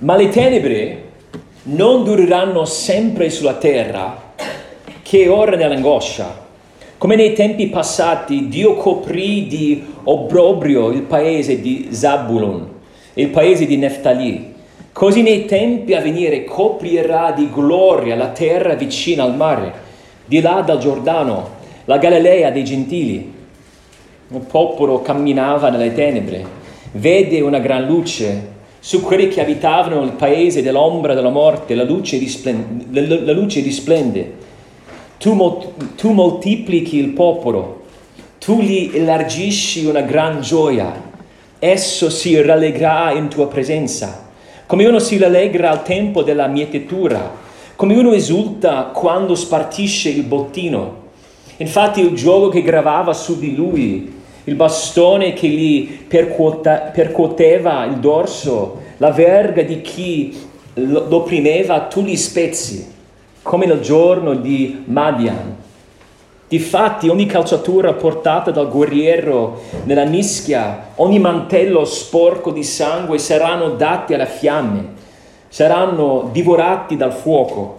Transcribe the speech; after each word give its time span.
Ma 0.00 0.14
le 0.14 0.28
tenebre 0.28 1.02
non 1.64 2.04
dureranno 2.04 2.64
sempre 2.64 3.30
sulla 3.30 3.54
terra, 3.54 4.32
che 5.02 5.26
ora 5.26 5.56
nell'angoscia. 5.56 6.46
Come 6.96 7.16
nei 7.16 7.32
tempi 7.32 7.66
passati 7.66 8.46
Dio 8.46 8.74
coprì 8.74 9.48
di 9.48 9.84
obbrobrio 10.04 10.90
il 10.90 11.02
paese 11.02 11.60
di 11.60 11.88
Zabulon, 11.90 12.68
il 13.14 13.28
paese 13.30 13.66
di 13.66 13.76
Neftali. 13.76 14.54
Così 14.92 15.22
nei 15.22 15.46
tempi 15.46 15.94
a 15.94 16.00
venire 16.00 16.44
coprirà 16.44 17.32
di 17.32 17.50
gloria 17.50 18.14
la 18.14 18.28
terra 18.28 18.74
vicina 18.74 19.24
al 19.24 19.34
mare, 19.34 19.72
di 20.26 20.40
là 20.40 20.62
dal 20.64 20.78
Giordano, 20.78 21.56
la 21.86 21.98
Galilea 21.98 22.52
dei 22.52 22.62
gentili. 22.62 23.32
Un 24.28 24.46
popolo 24.46 25.02
camminava 25.02 25.70
nelle 25.70 25.92
tenebre, 25.92 26.44
vede 26.92 27.40
una 27.40 27.58
gran 27.58 27.84
luce 27.84 28.57
su 28.80 29.02
quelli 29.02 29.28
che 29.28 29.40
abitavano 29.40 30.02
il 30.02 30.12
paese 30.12 30.62
dell'ombra 30.62 31.14
della 31.14 31.30
morte, 31.30 31.74
la 31.74 31.84
luce 31.84 32.18
risplende. 32.18 32.86
La 33.24 33.32
luce 33.32 33.60
risplende. 33.60 34.34
Tu, 35.18 35.72
tu 35.96 36.12
moltiplichi 36.12 36.96
il 36.96 37.08
popolo, 37.08 37.82
tu 38.38 38.60
gli 38.60 38.90
elargisci 38.94 39.84
una 39.84 40.02
gran 40.02 40.40
gioia, 40.40 41.06
esso 41.58 42.08
si 42.08 42.40
rallegrerà 42.40 43.12
in 43.12 43.28
tua 43.28 43.48
presenza, 43.48 44.30
come 44.66 44.86
uno 44.86 45.00
si 45.00 45.18
rallegra 45.18 45.70
al 45.70 45.82
tempo 45.82 46.22
della 46.22 46.46
mietitura, 46.46 47.34
come 47.74 47.96
uno 47.96 48.12
esulta 48.12 48.90
quando 48.94 49.34
spartisce 49.34 50.08
il 50.08 50.22
bottino. 50.22 51.06
Infatti 51.56 52.00
il 52.00 52.14
gioco 52.14 52.48
che 52.48 52.62
gravava 52.62 53.12
su 53.12 53.40
di 53.40 53.56
lui 53.56 54.17
il 54.48 54.54
bastone 54.54 55.34
che 55.34 55.46
gli 55.46 56.06
percuoteva 56.08 57.84
il 57.84 57.96
dorso, 57.96 58.80
la 58.96 59.10
verga 59.10 59.62
di 59.62 59.82
chi 59.82 60.34
lo 60.72 61.06
opprimeva, 61.10 61.80
tu 61.82 62.02
li 62.02 62.16
spezzi, 62.16 62.90
come 63.42 63.66
nel 63.66 63.80
giorno 63.80 64.34
di 64.34 64.84
Madian. 64.86 65.56
Difatti 66.48 67.10
ogni 67.10 67.26
calciatura 67.26 67.92
portata 67.92 68.50
dal 68.50 68.70
guerriero 68.70 69.60
nella 69.84 70.06
mischia, 70.06 70.92
ogni 70.94 71.18
mantello 71.18 71.84
sporco 71.84 72.50
di 72.50 72.62
sangue 72.62 73.18
saranno 73.18 73.72
dati 73.72 74.14
alle 74.14 74.24
fiamme, 74.24 74.86
saranno 75.48 76.30
divorati 76.32 76.96
dal 76.96 77.12
fuoco. 77.12 77.77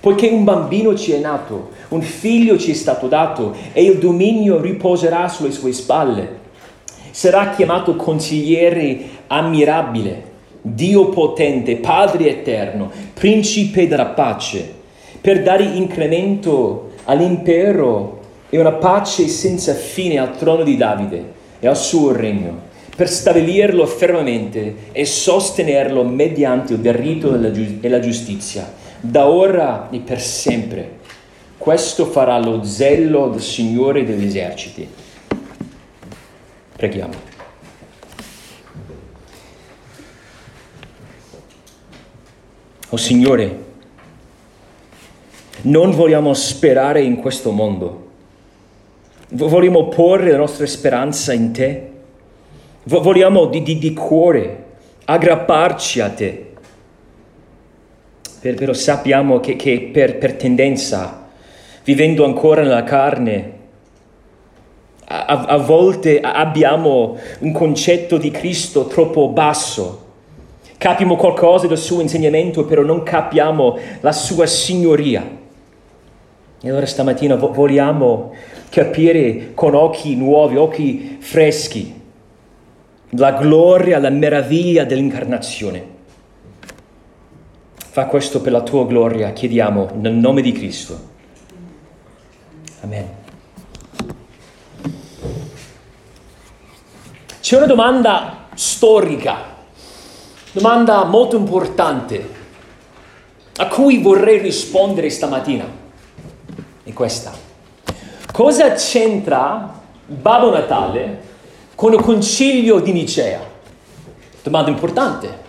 Poiché 0.00 0.28
un 0.28 0.44
bambino 0.44 0.94
ci 0.94 1.10
è 1.12 1.18
nato, 1.18 1.70
un 1.88 2.02
figlio 2.02 2.56
ci 2.56 2.70
è 2.70 2.74
stato 2.74 3.08
dato 3.08 3.52
e 3.72 3.82
il 3.82 3.98
dominio 3.98 4.60
riposerà 4.60 5.26
sulle 5.26 5.50
sue 5.50 5.72
spalle. 5.72 6.46
Sarà 7.10 7.50
chiamato 7.50 7.96
consigliere 7.96 9.00
ammirabile, 9.26 10.22
Dio 10.60 11.08
potente, 11.08 11.76
Padre 11.76 12.28
eterno, 12.28 12.90
principe 13.12 13.88
della 13.88 14.06
pace, 14.06 14.72
per 15.20 15.42
dare 15.42 15.64
incremento 15.64 16.90
all'impero 17.04 18.20
e 18.50 18.58
una 18.60 18.72
pace 18.72 19.26
senza 19.26 19.74
fine 19.74 20.18
al 20.18 20.36
trono 20.36 20.62
di 20.62 20.76
Davide 20.76 21.32
e 21.58 21.66
al 21.66 21.76
suo 21.76 22.12
regno, 22.12 22.66
per 22.94 23.08
stabilirlo 23.08 23.84
fermamente 23.84 24.74
e 24.92 25.04
sostenerlo 25.04 26.04
mediante 26.04 26.74
il 26.74 26.92
rito 26.92 27.34
e 27.34 27.88
la 27.88 27.98
giustizia 27.98 28.86
da 29.00 29.26
ora 29.26 29.88
e 29.90 30.00
per 30.00 30.20
sempre. 30.20 30.98
Questo 31.56 32.06
farà 32.06 32.38
lo 32.38 32.62
zelo 32.64 33.28
del 33.28 33.40
Signore 33.40 34.04
degli 34.04 34.26
eserciti. 34.26 34.88
Preghiamo. 36.76 37.26
Oh 42.90 42.96
Signore, 42.96 43.64
non 45.62 45.90
vogliamo 45.90 46.32
sperare 46.32 47.02
in 47.02 47.16
questo 47.16 47.50
mondo, 47.50 48.06
vogliamo 49.28 49.88
porre 49.88 50.30
la 50.30 50.38
nostra 50.38 50.64
speranza 50.64 51.34
in 51.34 51.52
Te, 51.52 51.90
vogliamo 52.84 53.46
di, 53.46 53.62
di, 53.62 53.78
di 53.78 53.92
cuore 53.92 54.64
aggrapparci 55.04 56.00
a 56.00 56.08
Te 56.08 56.47
però 58.40 58.72
sappiamo 58.72 59.40
che, 59.40 59.56
che 59.56 59.90
per, 59.92 60.18
per, 60.18 60.34
tendenza, 60.34 61.26
vivendo 61.84 62.24
ancora 62.24 62.62
nella 62.62 62.84
carne, 62.84 63.52
a, 65.04 65.24
a 65.24 65.56
volte 65.56 66.20
abbiamo 66.20 67.16
un 67.40 67.52
concetto 67.52 68.16
di 68.16 68.30
Cristo 68.30 68.86
troppo 68.86 69.28
basso. 69.28 70.06
Capiamo 70.76 71.16
qualcosa 71.16 71.66
del 71.66 71.78
suo 71.78 72.00
insegnamento, 72.00 72.64
però 72.64 72.82
non 72.82 73.02
capiamo 73.02 73.78
la 74.00 74.12
sua 74.12 74.46
signoria. 74.46 75.36
E 76.60 76.68
allora 76.68 76.86
stamattina 76.86 77.34
vogliamo 77.34 78.32
capire 78.70 79.54
con 79.54 79.74
occhi 79.74 80.14
nuovi, 80.14 80.56
occhi 80.56 81.16
freschi, 81.20 81.94
la 83.10 83.32
gloria, 83.32 83.98
la 83.98 84.10
meraviglia 84.10 84.84
dell'incarnazione. 84.84 85.96
Fa 87.98 88.06
questo 88.06 88.40
per 88.40 88.52
la 88.52 88.60
tua 88.60 88.86
gloria, 88.86 89.32
chiediamo 89.32 89.88
nel 89.94 90.12
nome 90.12 90.40
di 90.40 90.52
Cristo. 90.52 91.00
Amen. 92.82 93.08
C'è 97.40 97.56
una 97.56 97.66
domanda 97.66 98.46
storica, 98.54 99.38
domanda 100.52 101.02
molto 101.06 101.36
importante, 101.36 102.34
a 103.56 103.66
cui 103.66 103.98
vorrei 104.00 104.38
rispondere 104.38 105.10
stamattina. 105.10 105.66
È 106.84 106.92
questa. 106.92 107.32
Cosa 108.30 108.74
c'entra 108.74 109.74
Babbo 110.06 110.52
Natale 110.52 111.22
con 111.74 111.92
il 111.94 112.00
concilio 112.00 112.78
di 112.78 112.92
Nicea? 112.92 113.40
Domanda 114.44 114.70
importante. 114.70 115.46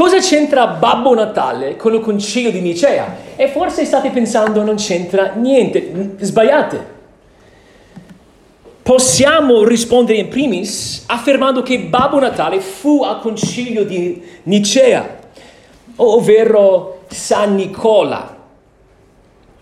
Cosa 0.00 0.16
c'entra 0.16 0.66
Babbo 0.66 1.14
Natale 1.14 1.76
con 1.76 1.92
il 1.92 2.00
concilio 2.00 2.50
di 2.50 2.62
Nicea? 2.62 3.16
E 3.36 3.48
forse 3.48 3.84
state 3.84 4.08
pensando 4.08 4.62
non 4.62 4.76
c'entra 4.76 5.34
niente, 5.34 6.16
sbagliate. 6.20 6.86
Possiamo 8.80 9.62
rispondere 9.62 10.16
in 10.16 10.28
primis 10.28 11.04
affermando 11.06 11.60
che 11.60 11.80
Babbo 11.80 12.18
Natale 12.18 12.60
fu 12.60 13.02
al 13.02 13.20
concilio 13.20 13.84
di 13.84 14.22
Nicea, 14.44 15.18
ovvero 15.96 17.02
San 17.08 17.54
Nicola, 17.56 18.38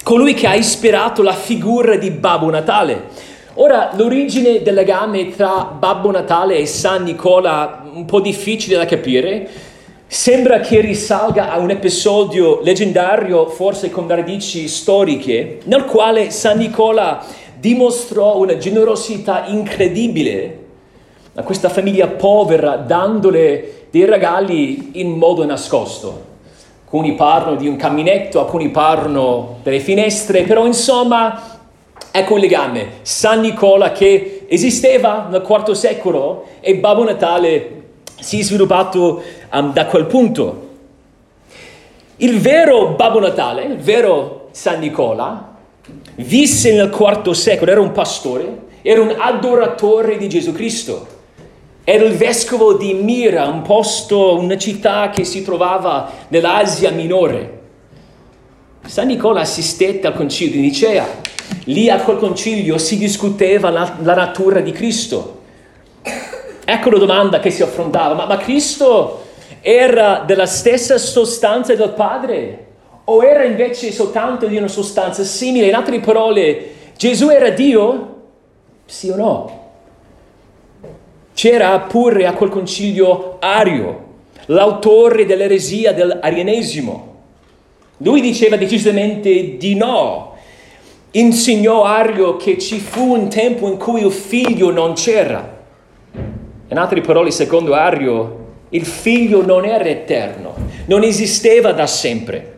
colui 0.05 0.35
che 0.35 0.47
ha 0.47 0.55
ispirato 0.55 1.25
la 1.25 1.35
figura 1.35 1.97
di 1.97 2.13
Babbo 2.13 2.49
Natale. 2.49 3.09
Ora, 3.55 3.91
l'origine 3.97 4.63
del 4.63 4.75
legame 4.75 5.35
tra 5.35 5.65
Babbo 5.65 6.13
Natale 6.13 6.59
e 6.59 6.67
San 6.67 7.03
Nicola 7.03 7.83
è 7.83 7.89
un 7.93 8.05
po' 8.05 8.21
difficile 8.21 8.77
da 8.77 8.85
capire, 8.85 9.67
Sembra 10.11 10.61
che 10.61 10.81
risalga 10.81 11.53
a 11.53 11.59
un 11.59 11.69
episodio 11.69 12.63
leggendario, 12.63 13.47
forse 13.51 13.91
con 13.91 14.09
radici 14.09 14.67
storiche, 14.67 15.59
nel 15.65 15.85
quale 15.85 16.31
San 16.31 16.57
Nicola 16.57 17.23
dimostrò 17.55 18.39
una 18.39 18.57
generosità 18.57 19.45
incredibile 19.49 20.59
a 21.35 21.43
questa 21.43 21.69
famiglia 21.69 22.07
povera, 22.07 22.77
dandole 22.77 23.89
dei 23.91 24.07
regali 24.07 24.93
in 24.99 25.11
modo 25.11 25.45
nascosto. 25.45 26.25
Alcuni 26.85 27.15
parlano 27.15 27.57
di 27.57 27.69
un 27.69 27.77
caminetto, 27.77 28.41
alcuni 28.41 28.71
parlano 28.71 29.59
delle 29.63 29.81
finestre, 29.81 30.45
però 30.45 30.65
insomma 30.65 31.61
ecco 32.11 32.37
il 32.37 32.41
legame. 32.41 32.93
San 33.03 33.41
Nicola 33.41 33.93
che 33.93 34.47
esisteva 34.49 35.29
nel 35.31 35.45
IV 35.47 35.73
secolo 35.73 36.47
e 36.61 36.77
Babbo 36.77 37.05
Natale 37.05 37.77
si 38.19 38.41
è 38.41 38.43
sviluppato 38.43 39.23
um, 39.53 39.73
da 39.73 39.87
quel 39.87 40.07
punto. 40.07 40.67
Il 42.17 42.41
vero 42.41 42.95
Babbo 42.97 43.21
Natale, 43.21 43.65
il 43.65 43.77
vero 43.77 44.49
San 44.51 44.81
Nicola, 44.81 45.55
visse 46.17 46.73
nel 46.73 46.93
IV 46.93 47.31
secolo, 47.31 47.71
era 47.71 47.81
un 47.81 47.93
pastore, 47.93 48.67
era 48.83 49.01
un 49.01 49.15
adoratore 49.17 50.17
di 50.17 50.29
Gesù 50.29 50.53
Cristo. 50.53 51.17
Era 51.85 52.05
il 52.05 52.15
vescovo 52.15 52.75
di 52.75 52.93
Mira, 52.93 53.47
un 53.47 53.63
posto, 53.63 54.39
una 54.39 54.59
città 54.59 55.11
che 55.11 55.25
si 55.25 55.43
trovava 55.43 56.11
nell'Asia 56.29 56.91
minore. 56.91 57.61
San 58.85 59.07
Nicola 59.07 59.41
assistette 59.41 60.07
al 60.07 60.15
concilio 60.15 60.57
di 60.57 60.61
Nicea. 60.61 61.07
Lì 61.65 61.89
a 61.89 62.01
quel 62.01 62.19
concilio 62.19 62.77
si 62.79 62.99
discuteva 62.99 63.71
la, 63.71 63.97
la 64.03 64.15
natura 64.15 64.61
di 64.61 64.73
Cristo. 64.73 65.38
Ecco 66.71 66.91
la 66.91 66.99
domanda 66.99 67.41
che 67.41 67.51
si 67.51 67.63
affrontava, 67.63 68.13
ma, 68.13 68.27
ma 68.27 68.37
Cristo 68.37 69.23
era 69.63 70.23
della 70.27 70.45
stessa 70.45 70.99
sostanza 70.99 71.75
del 71.75 71.95
Padre 71.95 72.67
o 73.05 73.25
era 73.25 73.45
invece 73.45 73.91
soltanto 73.91 74.47
di 74.47 74.59
una 74.59 74.69
sostanza 74.69 75.25
simile? 75.25 75.69
In 75.69 75.75
altre 75.75 75.99
parole, 76.01 76.73
Gesù 76.95 77.31
era 77.31 77.49
Dio? 77.49 78.17
Sì 78.85 79.09
o 79.09 79.17
no? 79.17 79.61
C'era 81.33 81.79
pure 81.79 82.27
a 82.27 82.35
quel 82.35 82.51
concilio 82.51 83.39
ario 83.39 84.05
l'autore 84.49 85.25
dell'eresia 85.25 85.95
dell'arianesimo. 85.95 87.15
Lui 87.97 88.21
diceva 88.21 88.57
decisamente 88.57 89.57
di 89.57 89.75
no. 89.75 90.35
Insegnò 91.13 91.85
Ario 91.85 92.37
che 92.37 92.59
ci 92.59 92.79
fu 92.79 93.15
un 93.15 93.31
tempo 93.31 93.69
in 93.69 93.79
cui 93.79 94.05
il 94.05 94.13
figlio 94.13 94.71
non 94.71 94.93
c'era. 94.93 95.57
In 96.69 96.77
altre 96.79 97.01
parole, 97.01 97.31
secondo 97.31 97.75
Ario, 97.75 98.47
il 98.71 98.85
figlio 98.85 99.45
non 99.45 99.65
era 99.65 99.85
eterno, 99.85 100.55
non 100.87 101.03
esisteva 101.03 101.73
da 101.73 101.87
sempre. 101.87 102.57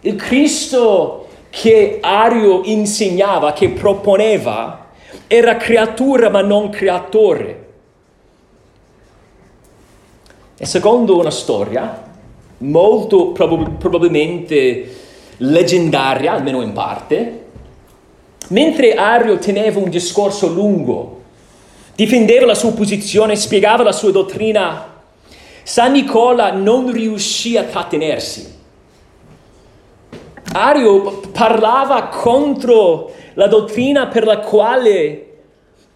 Il 0.00 0.16
Cristo 0.16 1.26
che 1.50 1.98
Ario 2.00 2.62
insegnava, 2.64 3.52
che 3.52 3.70
proponeva, 3.70 4.86
era 5.26 5.56
creatura 5.56 6.30
ma 6.30 6.40
non 6.40 6.70
creatore. 6.70 7.68
E 10.56 10.66
secondo 10.66 11.18
una 11.18 11.30
storia 11.30 12.08
molto 12.58 13.28
prob- 13.28 13.76
probabilmente 13.76 14.96
leggendaria, 15.38 16.32
almeno 16.32 16.62
in 16.62 16.72
parte, 16.72 17.44
mentre 18.48 18.94
Ario 18.94 19.38
teneva 19.38 19.78
un 19.78 19.88
discorso 19.88 20.48
lungo, 20.48 21.19
difendeva 22.00 22.46
la 22.46 22.54
sua 22.54 22.72
posizione, 22.72 23.36
spiegava 23.36 23.82
la 23.82 23.92
sua 23.92 24.10
dottrina, 24.10 25.02
San 25.62 25.92
Nicola 25.92 26.50
non 26.50 26.90
riuscì 26.90 27.58
a 27.58 27.64
trattenersi. 27.64 28.58
Ario 30.52 31.20
parlava 31.30 32.04
contro 32.04 33.12
la 33.34 33.48
dottrina 33.48 34.06
per 34.06 34.24
la 34.24 34.38
quale 34.38 35.26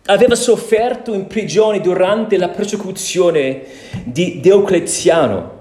aveva 0.05 0.35
sofferto 0.35 1.15
in 1.15 1.27
prigione 1.27 1.81
durante 1.81 2.37
la 2.37 2.51
persecuzione 2.51 3.63
di 4.05 4.41
Diocleziano. 4.41 5.53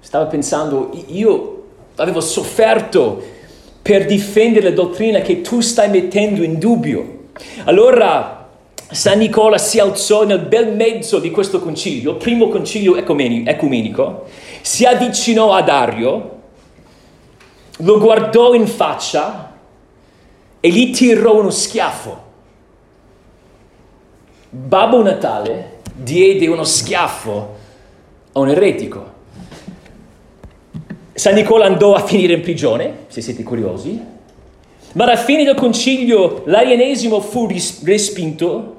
Stava 0.00 0.24
pensando, 0.24 0.90
io 1.08 1.64
avevo 1.96 2.22
sofferto 2.22 3.22
per 3.82 4.06
difendere 4.06 4.70
la 4.70 4.74
dottrina 4.74 5.20
che 5.20 5.42
tu 5.42 5.60
stai 5.60 5.90
mettendo 5.90 6.42
in 6.42 6.58
dubbio. 6.58 7.11
Allora 7.64 8.48
San 8.90 9.18
Nicola 9.18 9.56
si 9.56 9.78
alzò 9.78 10.24
nel 10.24 10.40
bel 10.40 10.74
mezzo 10.74 11.18
di 11.18 11.30
questo 11.30 11.60
concilio, 11.60 12.10
il 12.10 12.16
primo 12.18 12.48
concilio 12.48 12.96
ecumenico, 12.96 14.26
si 14.60 14.84
avvicinò 14.84 15.54
a 15.54 15.62
Dario, 15.62 16.30
lo 17.78 17.98
guardò 17.98 18.52
in 18.52 18.66
faccia 18.66 19.54
e 20.60 20.68
gli 20.68 20.90
tirò 20.92 21.38
uno 21.38 21.50
schiaffo. 21.50 22.22
Babbo 24.50 25.02
Natale 25.02 25.80
diede 25.94 26.46
uno 26.46 26.64
schiaffo 26.64 27.56
a 28.32 28.38
un 28.38 28.48
eretico. 28.50 29.10
San 31.14 31.34
Nicola 31.34 31.64
andò 31.64 31.94
a 31.94 32.04
finire 32.04 32.34
in 32.34 32.42
prigione, 32.42 33.04
se 33.08 33.22
siete 33.22 33.42
curiosi, 33.42 34.00
ma 34.92 35.04
alla 35.04 35.16
fine 35.16 35.44
del 35.44 35.54
concilio 35.54 36.42
l'arianesimo 36.46 37.20
fu 37.20 37.46
ris- 37.46 37.82
respinto, 37.84 38.76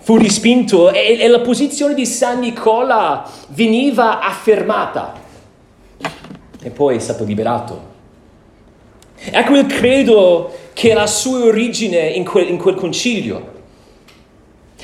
fu 0.00 0.16
respinto 0.16 0.90
e, 0.90 1.18
e 1.18 1.28
la 1.28 1.40
posizione 1.40 1.94
di 1.94 2.04
San 2.04 2.40
Nicola 2.40 3.28
veniva 3.48 4.20
affermata 4.20 5.22
e 6.62 6.70
poi 6.70 6.96
è 6.96 6.98
stato 6.98 7.24
liberato. 7.24 7.92
Ecco 9.16 9.56
il 9.56 9.66
credo 9.66 10.52
che 10.72 10.92
ha 10.92 10.96
la 10.96 11.06
sua 11.06 11.44
origine 11.44 12.08
in 12.08 12.24
quel, 12.24 12.48
in 12.48 12.58
quel 12.58 12.74
concilio. 12.74 13.52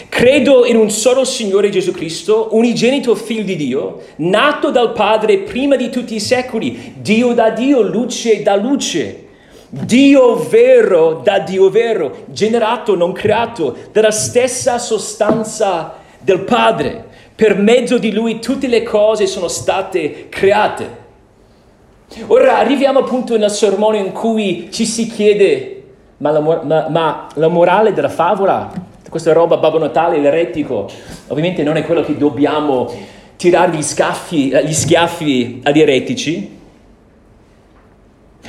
Credo 0.09 0.65
in 0.65 0.77
un 0.77 0.91
solo 0.91 1.25
Signore 1.25 1.69
Gesù 1.69 1.93
Cristo, 1.93 2.49
unigenito 2.53 3.15
Figlio 3.15 3.43
di 3.43 3.57
Dio, 3.57 4.01
nato 4.17 4.71
dal 4.71 4.93
Padre 4.93 5.39
prima 5.39 5.77
di 5.77 5.91
tutti 5.91 6.15
i 6.15 6.21
secoli, 6.21 6.95
Dio 6.97 7.33
da 7.35 7.51
Dio, 7.51 7.83
luce 7.83 8.43
da 8.43 8.57
luce, 8.57 9.27
Dio 9.69 10.37
vero 10.37 11.21
da 11.23 11.39
Dio 11.39 11.71
vero, 11.71 12.25
generato, 12.27 12.97
non 12.97 13.13
creato, 13.13 13.77
dalla 13.93 14.11
stessa 14.11 14.79
sostanza 14.79 15.95
del 16.19 16.41
Padre. 16.41 17.09
Per 17.35 17.57
mezzo 17.57 17.97
di 17.99 18.13
Lui 18.13 18.41
tutte 18.41 18.67
le 18.67 18.83
cose 18.83 19.27
sono 19.27 19.49
state 19.49 20.27
create. 20.29 20.99
Ora 22.27 22.59
arriviamo 22.59 22.99
appunto 22.99 23.39
nel 23.39 23.51
sermone 23.51 23.99
in 23.99 24.13
cui 24.13 24.69
ci 24.73 24.85
si 24.85 25.07
chiede, 25.07 25.83
ma 26.19 26.31
la, 26.33 26.41
ma, 26.41 26.89
ma 26.89 27.29
la 27.35 27.49
morale 27.49 27.93
della 27.93 28.09
favola, 28.09 28.71
questa 29.11 29.33
roba 29.33 29.57
Babbo 29.57 29.79
Natale, 29.79 30.21
l'eretico, 30.21 30.89
ovviamente 31.27 31.65
non 31.65 31.77
è 31.77 31.85
quello 31.85 32.03
che 32.03 32.17
dobbiamo 32.17 32.89
tirare 33.35 33.77
gli, 33.77 33.83
scaffi, 33.83 34.53
gli 34.65 34.73
schiaffi 34.73 35.61
agli 35.65 35.81
eretici, 35.81 36.59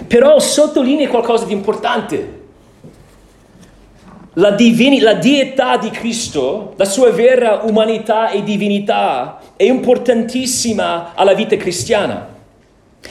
però 0.06 0.38
sottolinea 0.38 1.08
qualcosa 1.10 1.46
di 1.46 1.54
importante. 1.54 2.40
La, 4.36 4.52
divini, 4.52 5.00
la 5.00 5.16
dietà 5.16 5.78
di 5.78 5.90
Cristo, 5.90 6.74
la 6.76 6.86
sua 6.86 7.10
vera 7.10 7.62
umanità 7.64 8.30
e 8.30 8.44
divinità 8.44 9.40
è 9.56 9.64
importantissima 9.64 11.16
alla 11.16 11.34
vita 11.34 11.58
cristiana. 11.58 12.36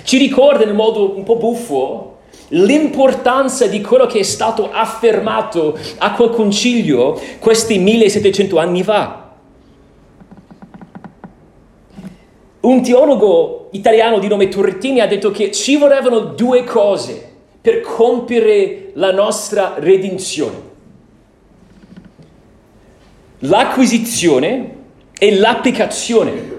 Ci 0.04 0.18
ricorda 0.18 0.62
in 0.62 0.74
modo 0.74 1.16
un 1.16 1.24
po' 1.24 1.36
buffo 1.36 2.09
l'importanza 2.48 3.66
di 3.66 3.80
quello 3.80 4.06
che 4.06 4.20
è 4.20 4.24
stato 4.24 4.70
affermato 4.70 5.78
a 5.98 6.12
quel 6.12 6.30
concilio 6.30 7.20
questi 7.38 7.78
1700 7.78 8.58
anni 8.58 8.82
fa. 8.82 9.18
Un 12.60 12.82
teologo 12.82 13.68
italiano 13.72 14.18
di 14.18 14.28
nome 14.28 14.48
Turrettini 14.48 15.00
ha 15.00 15.06
detto 15.06 15.30
che 15.30 15.50
ci 15.50 15.76
volevano 15.76 16.20
due 16.20 16.64
cose 16.64 17.28
per 17.60 17.80
compiere 17.80 18.90
la 18.94 19.12
nostra 19.12 19.74
redenzione. 19.78 20.68
L'acquisizione 23.40 24.76
e 25.18 25.36
l'applicazione. 25.36 26.58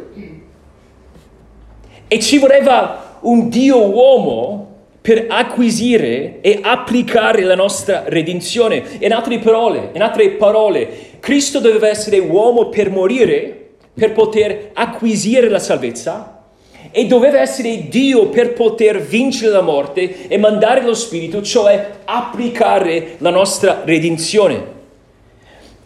E 2.07 2.19
ci 2.19 2.39
voleva 2.39 3.19
un 3.21 3.49
Dio 3.49 3.87
uomo 3.87 4.70
per 5.01 5.25
acquisire 5.29 6.41
e 6.41 6.59
applicare 6.61 7.41
la 7.41 7.55
nostra 7.55 8.03
redenzione. 8.05 8.83
In 8.99 9.11
altre 9.11 9.39
parole, 9.39 9.89
in 9.93 10.03
altre 10.03 10.29
parole, 10.31 10.87
Cristo 11.19 11.59
doveva 11.59 11.87
essere 11.87 12.19
uomo 12.19 12.69
per 12.69 12.91
morire, 12.91 13.69
per 13.93 14.11
poter 14.11 14.69
acquisire 14.73 15.49
la 15.49 15.59
salvezza, 15.59 16.43
e 16.91 17.05
doveva 17.07 17.39
essere 17.39 17.87
Dio 17.87 18.27
per 18.27 18.53
poter 18.53 19.01
vincere 19.01 19.51
la 19.51 19.61
morte 19.61 20.27
e 20.27 20.37
mandare 20.37 20.81
lo 20.83 20.93
Spirito, 20.93 21.41
cioè 21.41 21.89
applicare 22.05 23.15
la 23.19 23.29
nostra 23.31 23.81
redenzione. 23.83 24.79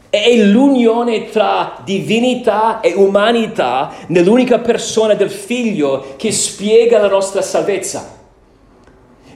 È 0.09 0.35
l'unione 0.35 1.29
tra 1.29 1.77
divinità 1.83 2.79
e 2.79 2.93
umanità 2.93 3.93
nell'unica 4.07 4.59
persona 4.59 5.13
del 5.13 5.29
Figlio 5.29 6.15
che 6.17 6.31
spiega 6.31 6.99
la 6.99 7.09
nostra 7.09 7.41
salvezza. 7.41 8.14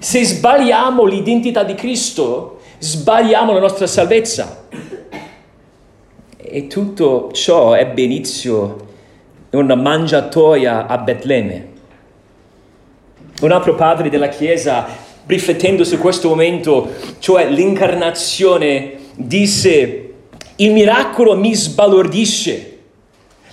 Se 0.01 0.23
sbagliamo 0.23 1.03
l'identità 1.03 1.63
di 1.63 1.75
Cristo, 1.75 2.61
sbagliamo 2.77 3.51
la 3.51 3.59
nostra 3.59 3.85
salvezza. 3.85 4.63
E 6.37 6.67
tutto 6.67 7.31
ciò 7.33 7.75
ebbe 7.75 8.03
inizio 8.03 8.87
in 9.51 9.59
una 9.59 9.75
mangiatoia 9.75 10.87
a 10.87 10.97
Betlemme. 10.99 11.67
Un 13.41 13.51
altro 13.51 13.75
padre 13.75 14.09
della 14.09 14.29
Chiesa, 14.29 14.87
riflettendo 15.25 15.83
su 15.83 15.97
questo 15.97 16.29
momento, 16.29 16.91
cioè 17.19 17.49
l'incarnazione, 17.49 18.93
disse 19.15 20.13
il 20.55 20.71
miracolo 20.71 21.35
mi 21.35 21.53
sbalordisce. 21.53 22.77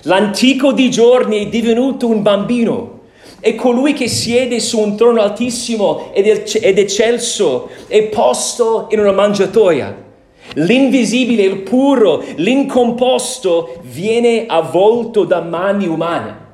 L'antico 0.03 0.71
di 0.71 0.89
giorni 0.89 1.45
è 1.45 1.49
divenuto 1.49 2.07
un 2.07 2.21
bambino 2.21 2.96
e 3.39 3.55
colui 3.55 3.93
che 3.93 4.07
siede 4.07 4.59
su 4.59 4.79
un 4.79 4.95
trono 4.97 5.21
altissimo 5.21 6.11
ed 6.13 6.77
eccelso 6.77 7.69
è 7.87 8.03
posto 8.03 8.87
in 8.89 8.99
una 8.99 9.11
mangiatoia. 9.11 10.05
L'invisibile, 10.53 11.43
il 11.43 11.57
puro, 11.59 12.23
l'incomposto 12.35 13.79
viene 13.83 14.45
avvolto 14.47 15.23
da 15.25 15.41
mani 15.41 15.87
umane. 15.87 16.45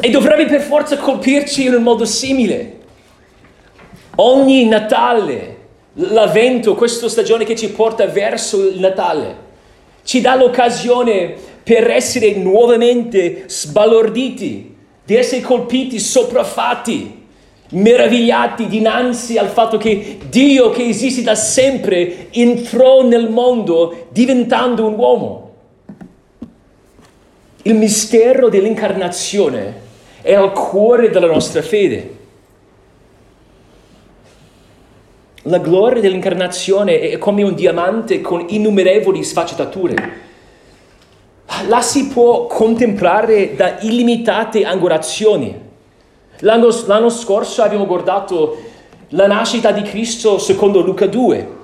E 0.00 0.10
dovrebbe 0.10 0.46
per 0.46 0.62
forza 0.62 0.96
colpirci 0.96 1.66
in 1.66 1.74
un 1.74 1.82
modo 1.82 2.04
simile. 2.04 2.78
Ogni 4.16 4.64
Natale 4.66 5.56
l'avvento, 5.94 6.74
questa 6.74 7.08
stagione 7.08 7.44
che 7.44 7.56
ci 7.56 7.70
porta 7.70 8.06
verso 8.06 8.68
il 8.68 8.80
Natale, 8.80 9.46
ci 10.04 10.20
dà 10.20 10.34
l'occasione 10.34 11.36
per 11.68 11.90
essere 11.90 12.32
nuovamente 12.32 13.44
sbalorditi, 13.46 14.74
di 15.04 15.14
essere 15.14 15.42
colpiti, 15.42 15.98
sopraffatti 15.98 17.26
meravigliati 17.72 18.66
dinanzi 18.68 19.36
al 19.36 19.48
fatto 19.48 19.76
che 19.76 20.16
Dio 20.30 20.70
che 20.70 20.88
esiste 20.88 21.20
da 21.20 21.34
sempre 21.34 22.28
entrò 22.30 23.06
nel 23.06 23.28
mondo 23.28 24.06
diventando 24.12 24.86
un 24.86 24.94
uomo. 24.94 25.52
Il 27.64 27.74
mistero 27.74 28.48
dell'incarnazione 28.48 29.74
è 30.22 30.32
al 30.32 30.52
cuore 30.52 31.10
della 31.10 31.26
nostra 31.26 31.60
fede. 31.60 32.16
La 35.42 35.58
gloria 35.58 36.00
dell'incarnazione 36.00 37.10
è 37.10 37.18
come 37.18 37.42
un 37.42 37.54
diamante 37.54 38.22
con 38.22 38.46
innumerevoli 38.48 39.22
sfaccettature. 39.22 40.27
La 41.66 41.80
si 41.80 42.08
può 42.08 42.46
contemplare 42.46 43.54
da 43.54 43.78
illimitate 43.80 44.64
angolazioni. 44.64 45.66
L'anno, 46.40 46.68
l'anno 46.86 47.08
scorso 47.08 47.62
abbiamo 47.62 47.86
guardato 47.86 48.56
la 49.08 49.26
nascita 49.26 49.72
di 49.72 49.82
Cristo 49.82 50.38
secondo 50.38 50.80
Luca 50.80 51.06
2 51.06 51.56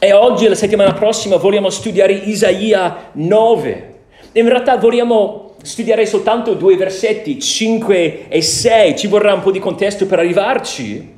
e 0.00 0.12
oggi, 0.12 0.46
la 0.46 0.54
settimana 0.54 0.92
prossima, 0.92 1.36
vogliamo 1.36 1.70
studiare 1.70 2.12
Isaia 2.12 3.10
9. 3.12 3.94
In 4.32 4.48
realtà 4.48 4.76
vogliamo 4.76 5.54
studiare 5.60 6.06
soltanto 6.06 6.54
due 6.54 6.76
versetti, 6.76 7.40
5 7.40 8.28
e 8.28 8.40
6, 8.40 8.96
ci 8.96 9.08
vorrà 9.08 9.32
un 9.34 9.40
po' 9.40 9.50
di 9.50 9.58
contesto 9.58 10.06
per 10.06 10.20
arrivarci, 10.20 11.16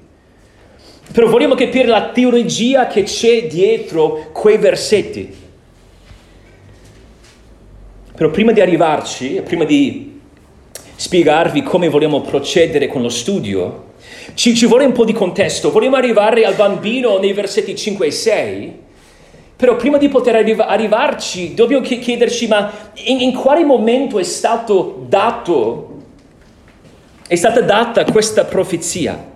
però 1.12 1.28
vogliamo 1.28 1.54
capire 1.54 1.88
la 1.88 2.08
teologia 2.08 2.86
che 2.86 3.02
c'è 3.02 3.46
dietro 3.46 4.28
quei 4.32 4.56
versetti. 4.56 5.48
Però 8.20 8.30
prima 8.30 8.52
di 8.52 8.60
arrivarci, 8.60 9.40
prima 9.42 9.64
di 9.64 10.20
spiegarvi 10.94 11.62
come 11.62 11.88
vogliamo 11.88 12.20
procedere 12.20 12.86
con 12.86 13.00
lo 13.00 13.08
studio, 13.08 13.92
ci, 14.34 14.54
ci 14.54 14.66
vuole 14.66 14.84
un 14.84 14.92
po' 14.92 15.06
di 15.06 15.14
contesto. 15.14 15.70
Vogliamo 15.70 15.96
arrivare 15.96 16.44
al 16.44 16.52
bambino 16.52 17.16
nei 17.16 17.32
versetti 17.32 17.74
5 17.74 18.06
e 18.06 18.10
6, 18.10 18.78
però 19.56 19.74
prima 19.76 19.96
di 19.96 20.10
poter 20.10 20.34
arriva, 20.34 20.66
arrivarci 20.66 21.54
dobbiamo 21.54 21.82
chiederci 21.82 22.46
ma 22.46 22.70
in, 23.06 23.20
in 23.20 23.32
quale 23.32 23.64
momento 23.64 24.18
è 24.18 24.22
stato 24.22 25.06
dato, 25.08 26.02
è 27.26 27.36
stata 27.36 27.62
data 27.62 28.04
questa 28.04 28.44
profezia? 28.44 29.28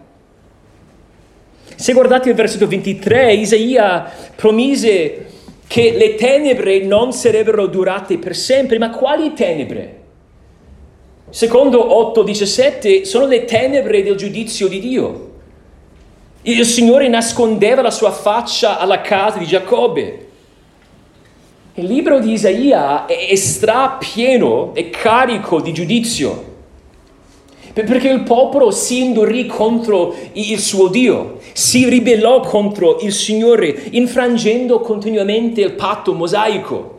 Se 1.75 1.93
guardate 1.95 2.29
il 2.29 2.35
versetto 2.35 2.67
23, 2.67 3.33
Isaia 3.33 4.13
promise 4.37 5.33
che 5.75 5.91
le 5.91 6.15
tenebre 6.15 6.85
non 6.85 7.13
sarebbero 7.13 7.67
durate 7.67 8.19
per 8.19 8.37
sempre, 8.37 8.79
ma 8.79 8.91
quali 8.91 9.33
tenebre? 9.33 10.03
Secondo 11.31 11.85
8:17 12.15 13.03
sono 13.03 13.27
le 13.27 13.45
tenebre 13.45 14.05
del 14.05 14.15
giudizio 14.15 14.69
di 14.69 14.79
Dio. 14.79 15.33
Il 16.43 16.65
Signore 16.65 17.09
nascondeva 17.09 17.83
la 17.83 17.91
sua 17.91 18.13
faccia 18.13 18.79
alla 18.79 19.01
casa 19.01 19.39
di 19.39 19.47
Giacobbe. 19.47 20.27
Il 21.75 21.87
libro 21.87 22.21
di 22.21 22.35
Isaia 22.35 23.07
è 23.07 23.35
strapieno 23.35 24.77
e 24.77 24.91
carico 24.91 25.61
di 25.61 25.73
giudizio 25.73 26.54
perché 27.83 28.09
il 28.09 28.23
popolo 28.23 28.71
si 28.71 29.05
indurì 29.05 29.47
contro 29.47 30.15
il 30.33 30.61
suo 30.61 30.87
Dio, 30.89 31.39
si 31.53 31.89
ribellò 31.89 32.41
contro 32.41 32.99
il 33.01 33.13
Signore, 33.13 33.89
infrangendo 33.91 34.81
continuamente 34.81 35.61
il 35.61 35.73
patto 35.73 36.15
mosaico. 36.15 36.93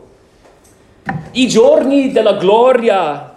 I 1.32 1.48
giorni 1.48 2.12
della 2.12 2.34
gloria 2.34 3.36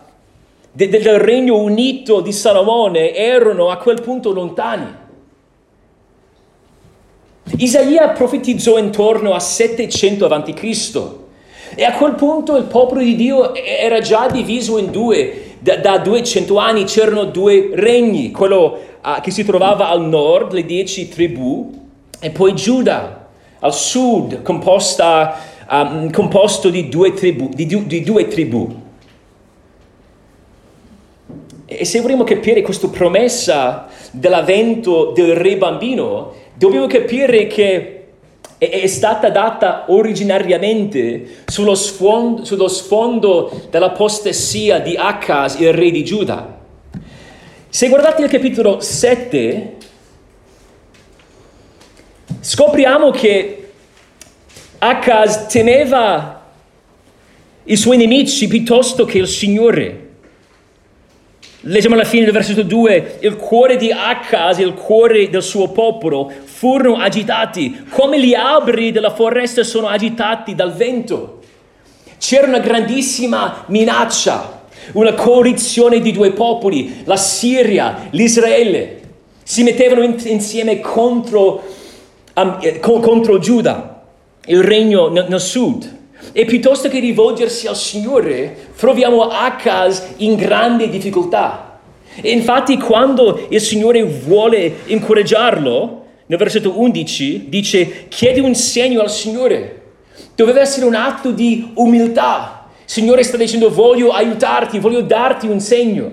de, 0.71 0.89
del 0.89 1.19
regno 1.19 1.57
unito 1.57 2.19
di 2.19 2.33
Salomone 2.33 3.13
erano 3.15 3.69
a 3.69 3.77
quel 3.77 4.01
punto 4.01 4.31
lontani. 4.31 5.07
Isaia 7.57 8.09
profetizzò 8.09 8.77
intorno 8.77 9.33
a 9.33 9.39
700 9.39 10.25
a.C. 10.25 11.01
e 11.75 11.83
a 11.83 11.93
quel 11.93 12.13
punto 12.13 12.55
il 12.57 12.65
popolo 12.65 13.01
di 13.01 13.15
Dio 13.15 13.55
era 13.55 13.99
già 13.99 14.27
diviso 14.27 14.77
in 14.77 14.91
due. 14.91 15.48
Da, 15.59 15.75
da 15.77 15.97
200 15.97 16.57
anni 16.57 16.85
c'erano 16.85 17.25
due 17.25 17.71
regni, 17.73 18.31
quello 18.31 18.79
uh, 19.03 19.21
che 19.21 19.31
si 19.31 19.43
trovava 19.43 19.89
al 19.89 20.01
nord, 20.01 20.53
le 20.53 20.65
dieci 20.65 21.09
tribù, 21.09 21.87
e 22.19 22.29
poi 22.29 22.55
Giuda 22.55 23.27
al 23.59 23.73
sud, 23.73 24.41
composta, 24.41 25.37
um, 25.69 26.09
composto 26.11 26.69
di 26.69 26.87
due 26.87 27.13
tribù. 27.13 27.49
Di, 27.53 27.65
di 27.85 28.03
due 28.03 28.27
tribù. 28.27 28.87
E 31.65 31.85
se 31.85 32.01
vogliamo 32.01 32.23
capire 32.23 32.61
questa 32.61 32.87
promessa 32.87 33.87
dell'avvento 34.11 35.11
del 35.11 35.35
re 35.35 35.57
bambino, 35.57 36.33
dobbiamo 36.55 36.87
capire 36.87 37.47
che 37.47 37.98
è 38.59 38.87
stata 38.87 39.29
data 39.29 39.85
originariamente 39.87 41.43
sullo 41.45 41.75
sfondo, 41.75 42.43
sullo 42.43 42.67
sfondo 42.67 43.67
dell'apostasia 43.69 44.79
di 44.79 44.97
Acas, 44.97 45.57
il 45.59 45.71
re 45.71 45.89
di 45.89 46.03
Giuda. 46.03 46.59
Se 47.69 47.87
guardate 47.87 48.21
il 48.21 48.29
capitolo 48.29 48.81
7, 48.81 49.77
scopriamo 52.41 53.11
che 53.11 53.71
Acas 54.79 55.47
temeva 55.47 56.43
i 57.63 57.75
suoi 57.77 57.95
nemici 57.95 58.47
piuttosto 58.47 59.05
che 59.05 59.19
il 59.19 59.27
Signore. 59.27 60.08
Leggiamo 61.63 61.95
alla 61.95 62.05
fine 62.05 62.23
del 62.23 62.31
versetto 62.31 62.63
2, 62.63 63.17
il 63.19 63.35
cuore 63.35 63.75
di 63.75 63.91
Acas 63.91 64.59
e 64.59 64.63
il 64.63 64.75
cuore 64.75 65.29
del 65.29 65.43
suo 65.43 65.67
popolo 65.71 66.31
furono 66.45 66.95
agitati, 66.95 67.83
come 67.89 68.17
gli 68.21 68.33
alberi 68.33 68.93
della 68.93 69.13
foresta 69.13 69.63
sono 69.63 69.89
agitati 69.89 70.55
dal 70.55 70.73
vento. 70.73 71.39
C'era 72.17 72.47
una 72.47 72.59
grandissima 72.59 73.65
minaccia, 73.67 74.61
una 74.93 75.11
coalizione 75.13 75.99
di 75.99 76.13
due 76.13 76.31
popoli, 76.31 77.01
la 77.03 77.17
Siria, 77.17 78.07
l'Israele. 78.11 79.01
Si 79.43 79.61
mettevano 79.63 80.03
in, 80.03 80.15
insieme 80.27 80.79
contro, 80.79 81.61
um, 82.35 82.79
contro 82.79 83.37
Giuda, 83.37 84.05
il 84.45 84.63
regno 84.63 85.09
nel, 85.09 85.25
nel 85.27 85.41
sud. 85.41 85.97
E 86.31 86.45
piuttosto 86.45 86.89
che 86.89 86.99
rivolgersi 86.99 87.67
al 87.67 87.77
Signore, 87.77 88.71
troviamo 88.75 89.29
Acas 89.29 90.13
in 90.17 90.35
grande 90.35 90.89
difficoltà. 90.89 91.79
E 92.21 92.31
infatti 92.31 92.77
quando 92.77 93.47
il 93.49 93.61
Signore 93.61 94.03
vuole 94.03 94.79
incoraggiarlo, 94.85 96.05
nel 96.25 96.37
versetto 96.37 96.79
11 96.79 97.49
dice 97.49 98.07
chiedi 98.09 98.39
un 98.39 98.53
segno 98.53 99.01
al 99.01 99.09
Signore. 99.09 99.75
Doveva 100.35 100.59
essere 100.59 100.85
un 100.85 100.95
atto 100.95 101.31
di 101.31 101.71
umiltà. 101.75 102.67
Il 102.83 102.91
Signore 102.91 103.23
sta 103.23 103.37
dicendo 103.37 103.69
voglio 103.69 104.11
aiutarti, 104.11 104.79
voglio 104.79 105.01
darti 105.01 105.47
un 105.47 105.59
segno. 105.59 106.11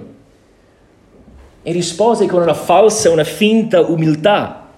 E 1.63 1.73
rispose 1.73 2.27
con 2.27 2.43
una 2.43 2.55
falsa, 2.55 3.11
una 3.11 3.25
finta 3.25 3.81
umiltà. 3.81 4.69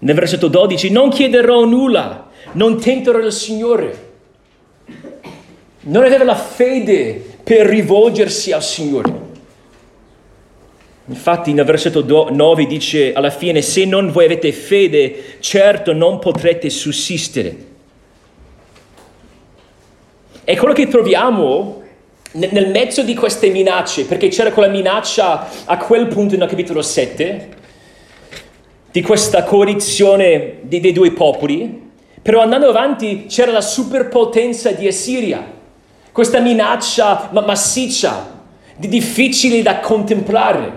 Nel 0.00 0.14
versetto 0.14 0.48
12 0.48 0.90
non 0.90 1.08
chiederò 1.08 1.64
nulla, 1.64 2.28
non 2.52 2.78
tenterò 2.78 3.18
il 3.18 3.32
Signore 3.32 4.07
non 5.88 6.04
aveva 6.04 6.24
la 6.24 6.36
fede 6.36 7.22
per 7.42 7.66
rivolgersi 7.66 8.52
al 8.52 8.62
Signore. 8.62 9.26
Infatti 11.06 11.54
nel 11.54 11.64
versetto 11.64 12.04
9 12.30 12.66
dice 12.66 13.14
alla 13.14 13.30
fine, 13.30 13.62
se 13.62 13.86
non 13.86 14.12
voi 14.12 14.26
avete 14.26 14.52
fede, 14.52 15.36
certo 15.40 15.94
non 15.94 16.18
potrete 16.18 16.68
sussistere. 16.68 17.66
E 20.44 20.56
quello 20.56 20.74
che 20.74 20.88
troviamo 20.88 21.82
nel 22.32 22.70
mezzo 22.70 23.02
di 23.02 23.14
queste 23.14 23.48
minacce, 23.48 24.04
perché 24.04 24.28
c'era 24.28 24.52
quella 24.52 24.68
minaccia 24.68 25.48
a 25.64 25.78
quel 25.78 26.06
punto 26.08 26.36
nel 26.36 26.48
capitolo 26.48 26.82
7, 26.82 27.56
di 28.90 29.00
questa 29.00 29.44
coalizione 29.44 30.58
dei, 30.62 30.92
due 30.92 31.12
popoli, 31.12 31.90
però 32.20 32.40
andando 32.40 32.68
avanti 32.68 33.24
c'era 33.26 33.52
la 33.52 33.62
superpotenza 33.62 34.72
di 34.72 34.86
Assiria 34.86 35.56
questa 36.18 36.40
minaccia 36.40 37.28
massiccia, 37.30 38.28
difficile 38.74 39.62
da 39.62 39.78
contemplare, 39.78 40.72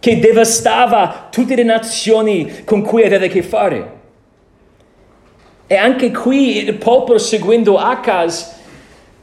che 0.00 0.18
devastava 0.18 1.28
tutte 1.30 1.54
le 1.54 1.64
nazioni 1.64 2.64
con 2.64 2.80
cui 2.80 3.04
aveva 3.04 3.26
a 3.26 3.28
che 3.28 3.42
fare. 3.42 3.92
E 5.66 5.76
anche 5.76 6.10
qui 6.10 6.64
il 6.64 6.76
popolo 6.76 7.18
seguendo 7.18 7.76
Acas 7.76 8.54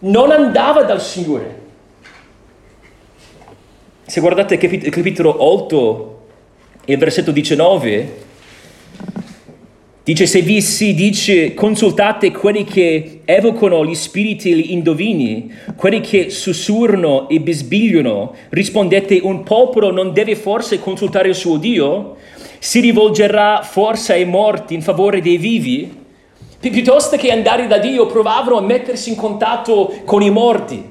non 0.02 0.30
andava 0.30 0.84
dal 0.84 1.02
Signore. 1.02 1.60
Se 4.06 4.20
guardate 4.20 4.60
il 4.62 4.92
capitolo 4.92 5.44
8, 5.44 6.26
il 6.86 6.98
versetto 7.00 7.32
19, 7.32 8.26
Dice, 10.04 10.26
se 10.26 10.42
vi 10.42 10.62
si 10.62 10.96
dice 10.96 11.54
consultate 11.54 12.32
quelli 12.32 12.64
che 12.64 13.20
evocano 13.24 13.86
gli 13.86 13.94
spiriti 13.94 14.50
e 14.50 14.56
gli 14.56 14.72
indovini, 14.72 15.54
quelli 15.76 16.02
che 16.02 16.32
sussurrano 16.32 17.30
e 17.30 17.40
bisbigliano, 17.40 18.34
rispondete, 18.50 19.20
un 19.22 19.44
popolo 19.44 19.92
non 19.92 20.12
deve 20.12 20.36
forse 20.36 20.80
consultare 20.80 21.30
il 21.30 21.36
suo 21.36 21.58
Dio? 21.58 22.16
Si 22.58 22.80
rivolgerà 22.80 23.62
forse 23.62 24.14
ai 24.14 24.26
morti 24.26 24.74
in 24.74 24.82
favore 24.82 25.22
dei 25.22 25.38
vivi? 25.38 25.96
Pi- 26.60 26.72
piuttosto 26.72 27.16
che 27.16 27.32
andare 27.32 27.68
da 27.68 27.78
Dio, 27.78 28.08
provavano 28.08 28.58
a 28.58 28.62
mettersi 28.62 29.10
in 29.12 29.16
contatto 29.16 29.94
con 30.04 30.24
i 30.24 30.32
morti. 30.32 30.84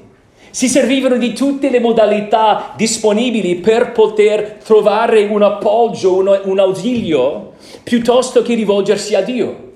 Si 0.51 0.69
servivano 0.69 1.17
di 1.17 1.33
tutte 1.33 1.69
le 1.69 1.81
modalità 1.81 2.71
disponibili 2.77 3.55
per 3.55 3.91
poter 3.91 4.59
trovare 4.63 5.23
un 5.25 5.41
appoggio, 5.41 6.15
un, 6.15 6.41
un 6.45 6.59
ausilio, 6.59 7.50
piuttosto 7.83 8.41
che 8.41 8.53
rivolgersi 8.53 9.15
a 9.15 9.21
Dio. 9.21 9.69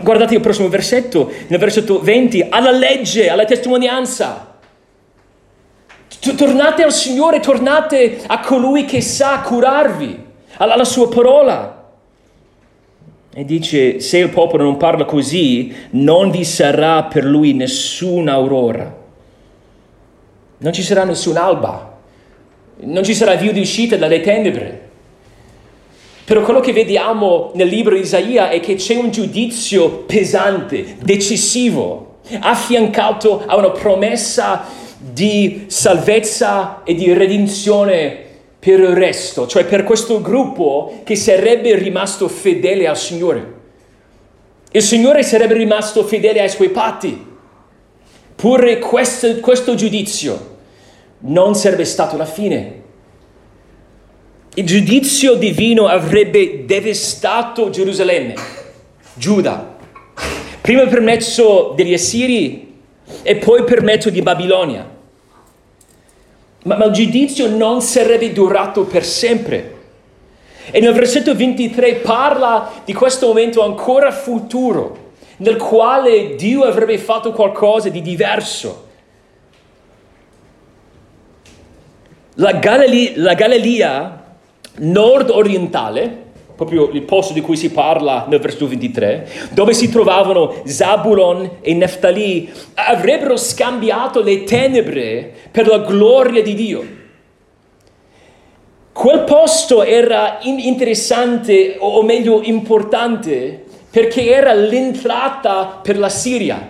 Guardate 0.00 0.34
il 0.34 0.40
prossimo 0.40 0.68
versetto, 0.68 1.30
nel 1.48 1.58
versetto 1.58 2.00
20, 2.00 2.46
alla 2.48 2.70
legge, 2.70 3.28
alla 3.28 3.44
testimonianza. 3.44 4.56
Tornate 6.36 6.82
al 6.84 6.92
Signore, 6.92 7.40
tornate 7.40 8.20
a 8.26 8.40
colui 8.40 8.84
che 8.84 9.00
sa 9.00 9.40
curarvi, 9.40 10.24
alla 10.56 10.84
sua 10.84 11.08
parola. 11.08 11.82
E 13.34 13.44
dice, 13.44 13.98
se 13.98 14.18
il 14.18 14.28
popolo 14.28 14.62
non 14.62 14.76
parla 14.76 15.04
così, 15.04 15.74
non 15.90 16.30
vi 16.30 16.44
sarà 16.44 17.04
per 17.04 17.24
lui 17.24 17.54
nessuna 17.54 18.32
aurora. 18.34 19.00
Non 20.58 20.72
ci 20.72 20.82
sarà 20.82 21.04
nessun 21.04 21.36
alba, 21.38 21.98
non 22.80 23.02
ci 23.02 23.14
sarà 23.14 23.34
via 23.34 23.52
di 23.52 23.60
uscita 23.60 23.96
dalle 23.96 24.20
tenebre. 24.20 24.81
Però 26.24 26.42
quello 26.42 26.60
che 26.60 26.72
vediamo 26.72 27.50
nel 27.54 27.66
libro 27.66 27.94
di 27.94 28.02
Isaia 28.02 28.48
è 28.48 28.60
che 28.60 28.76
c'è 28.76 28.94
un 28.94 29.10
giudizio 29.10 30.04
pesante, 30.06 30.96
decisivo, 31.02 32.18
affiancato 32.40 33.42
a 33.44 33.56
una 33.56 33.70
promessa 33.70 34.64
di 34.98 35.64
salvezza 35.66 36.82
e 36.84 36.94
di 36.94 37.12
redenzione 37.12 38.30
per 38.58 38.78
il 38.78 38.94
resto, 38.94 39.48
cioè 39.48 39.64
per 39.64 39.82
questo 39.82 40.20
gruppo 40.20 41.00
che 41.02 41.16
sarebbe 41.16 41.74
rimasto 41.74 42.28
fedele 42.28 42.86
al 42.86 42.96
Signore. 42.96 43.60
Il 44.70 44.82
Signore 44.82 45.24
sarebbe 45.24 45.54
rimasto 45.54 46.04
fedele 46.04 46.40
ai 46.40 46.48
suoi 46.48 46.68
patti. 46.68 47.30
Pure 48.36 48.78
questo, 48.78 49.40
questo 49.40 49.74
giudizio 49.74 50.50
non 51.18 51.56
sarebbe 51.56 51.84
stato 51.84 52.16
la 52.16 52.24
fine. 52.24 52.81
Il 54.54 54.66
giudizio 54.66 55.34
divino 55.34 55.86
avrebbe 55.86 56.66
devastato 56.66 57.70
Gerusalemme, 57.70 58.34
Giuda, 59.14 59.76
prima 60.60 60.86
per 60.86 61.00
mezzo 61.00 61.72
degli 61.74 61.94
Assiri 61.94 62.80
e 63.22 63.36
poi 63.36 63.64
per 63.64 63.82
mezzo 63.82 64.10
di 64.10 64.20
Babilonia. 64.20 64.86
Ma, 66.64 66.76
ma 66.76 66.84
il 66.84 66.92
giudizio 66.92 67.48
non 67.48 67.80
sarebbe 67.80 68.32
durato 68.32 68.84
per 68.84 69.04
sempre. 69.04 69.80
E 70.70 70.80
nel 70.80 70.92
versetto 70.92 71.34
23 71.34 71.94
parla 71.96 72.82
di 72.84 72.92
questo 72.92 73.28
momento 73.28 73.64
ancora 73.64 74.12
futuro, 74.12 75.12
nel 75.38 75.56
quale 75.56 76.34
Dio 76.34 76.64
avrebbe 76.64 76.98
fatto 76.98 77.32
qualcosa 77.32 77.88
di 77.88 78.02
diverso 78.02 78.90
La, 82.36 82.52
Galilea, 82.52 83.12
la 83.16 83.34
Galilea 83.34 84.21
nord-orientale, 84.78 86.30
proprio 86.54 86.90
il 86.90 87.02
posto 87.02 87.32
di 87.32 87.40
cui 87.40 87.56
si 87.56 87.70
parla 87.70 88.26
nel 88.28 88.38
versetto 88.38 88.68
23, 88.68 89.28
dove 89.50 89.74
si 89.74 89.88
trovavano 89.88 90.62
Zabulon 90.64 91.58
e 91.60 91.74
Neftali, 91.74 92.50
avrebbero 92.74 93.36
scambiato 93.36 94.22
le 94.22 94.44
tenebre 94.44 95.32
per 95.50 95.66
la 95.66 95.78
gloria 95.78 96.42
di 96.42 96.54
Dio. 96.54 97.00
Quel 98.92 99.20
posto 99.24 99.82
era 99.82 100.38
interessante, 100.42 101.76
o 101.78 102.02
meglio 102.02 102.42
importante, 102.42 103.64
perché 103.90 104.30
era 104.30 104.52
l'entrata 104.52 105.80
per 105.82 105.98
la 105.98 106.08
Siria. 106.08 106.68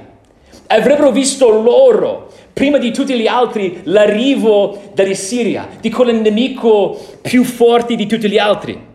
Avrebbero 0.69 1.11
visto 1.11 1.51
loro 1.51 2.32
prima 2.53 2.79
di 2.79 2.93
tutti 2.93 3.19
gli 3.19 3.27
altri 3.27 3.81
l'arrivo 3.85 4.91
dalla 4.95 5.15
Siria, 5.15 5.69
di 5.81 5.91
quell'nemico 5.91 6.99
più 7.21 7.45
forte 7.45 7.95
di 7.95 8.07
tutti 8.07 8.29
gli 8.29 8.39
altri. 8.39 8.91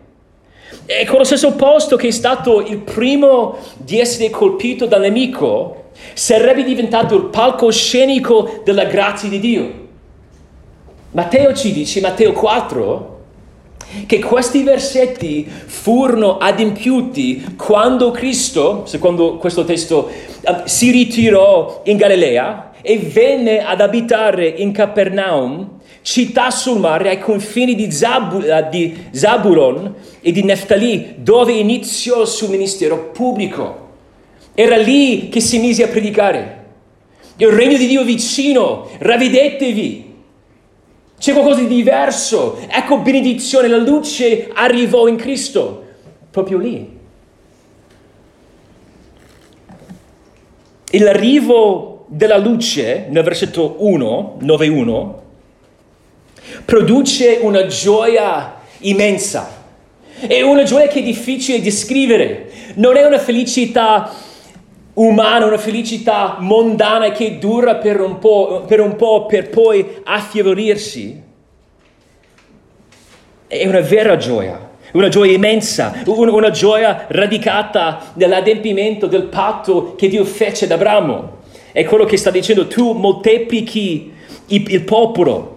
E 0.86 1.06
quello 1.06 1.24
stesso 1.24 1.52
posto 1.52 1.96
che 1.96 2.08
è 2.08 2.12
stato 2.12 2.60
il 2.60 2.78
primo 2.78 3.58
di 3.76 3.98
essere 3.98 4.30
colpito 4.30 4.86
dal 4.86 5.02
nemico 5.02 5.90
sarebbe 6.14 6.64
diventato 6.64 7.14
il 7.14 7.24
palcoscenico 7.24 8.62
della 8.64 8.84
grazia 8.84 9.28
di 9.28 9.38
Dio. 9.38 9.86
Matteo 11.10 11.52
ci 11.54 11.72
dice, 11.72 12.00
Matteo 12.00 12.32
4, 12.32 13.16
che 14.06 14.18
questi 14.20 14.62
versetti 14.62 15.46
furono 15.46 16.38
adempiuti 16.38 17.54
quando 17.56 18.10
Cristo, 18.10 18.84
secondo 18.86 19.36
questo 19.36 19.64
testo, 19.64 20.08
eh, 20.08 20.62
si 20.64 20.90
ritirò 20.90 21.82
in 21.84 21.96
Galilea 21.96 22.67
e 22.82 22.98
venne 22.98 23.64
ad 23.64 23.80
abitare 23.80 24.46
in 24.46 24.72
Capernaum, 24.72 25.78
città 26.02 26.50
sul 26.50 26.78
mare 26.78 27.10
ai 27.10 27.18
confini 27.18 27.74
di, 27.74 27.90
Zabu- 27.90 28.44
eh, 28.44 28.66
di 28.70 28.96
Zabulon 29.10 29.94
e 30.20 30.32
di 30.32 30.42
Neftali, 30.42 31.16
dove 31.18 31.52
iniziò 31.52 32.22
il 32.22 32.26
suo 32.26 32.48
ministero 32.48 33.10
pubblico. 33.10 33.86
Era 34.54 34.76
lì 34.76 35.28
che 35.28 35.40
si 35.40 35.58
mise 35.58 35.84
a 35.84 35.88
predicare. 35.88 36.56
Il 37.36 37.48
regno 37.48 37.76
di 37.76 37.86
Dio 37.86 38.02
vicino, 38.02 38.88
ravvedetevi. 38.98 40.06
C'è 41.18 41.32
qualcosa 41.32 41.60
di 41.60 41.68
diverso. 41.68 42.58
Ecco 42.68 42.98
benedizione, 42.98 43.68
la 43.68 43.76
luce 43.76 44.50
arrivò 44.52 45.06
in 45.06 45.16
Cristo, 45.16 45.84
proprio 46.30 46.58
lì. 46.58 46.96
E 50.90 50.98
l'arrivo 50.98 51.97
della 52.08 52.38
luce, 52.38 53.06
nel 53.10 53.22
versetto 53.22 53.76
1, 53.78 54.38
9.1, 54.40 55.14
produce 56.64 57.38
una 57.42 57.66
gioia 57.66 58.56
immensa. 58.78 59.56
È 60.18 60.40
una 60.40 60.64
gioia 60.64 60.88
che 60.88 61.00
è 61.00 61.02
difficile 61.02 61.60
descrivere. 61.60 62.50
Non 62.74 62.96
è 62.96 63.04
una 63.04 63.18
felicità 63.18 64.10
umana, 64.94 65.46
una 65.46 65.58
felicità 65.58 66.38
mondana 66.40 67.12
che 67.12 67.38
dura 67.38 67.76
per 67.76 68.00
un 68.00 68.18
po', 68.18 68.64
per, 68.66 68.80
un 68.80 68.96
po', 68.96 69.26
per 69.26 69.50
poi 69.50 69.86
affievolirsi. 70.02 71.22
È 73.46 73.66
una 73.66 73.80
vera 73.80 74.16
gioia 74.16 74.66
una 74.92 75.08
gioia 75.08 75.32
immensa, 75.32 76.02
una 76.06 76.50
gioia 76.50 77.04
radicata 77.08 78.12
nell'adempimento 78.14 79.06
del 79.06 79.24
patto 79.24 79.94
che 79.96 80.08
Dio 80.08 80.24
fece 80.24 80.64
ad 80.64 80.70
Abramo. 80.70 81.37
È 81.72 81.84
quello 81.84 82.04
che 82.04 82.16
sta 82.16 82.30
dicendo, 82.30 82.66
tu 82.66 82.92
moltiplichi 82.92 84.12
il, 84.46 84.82
popolo. 84.82 85.56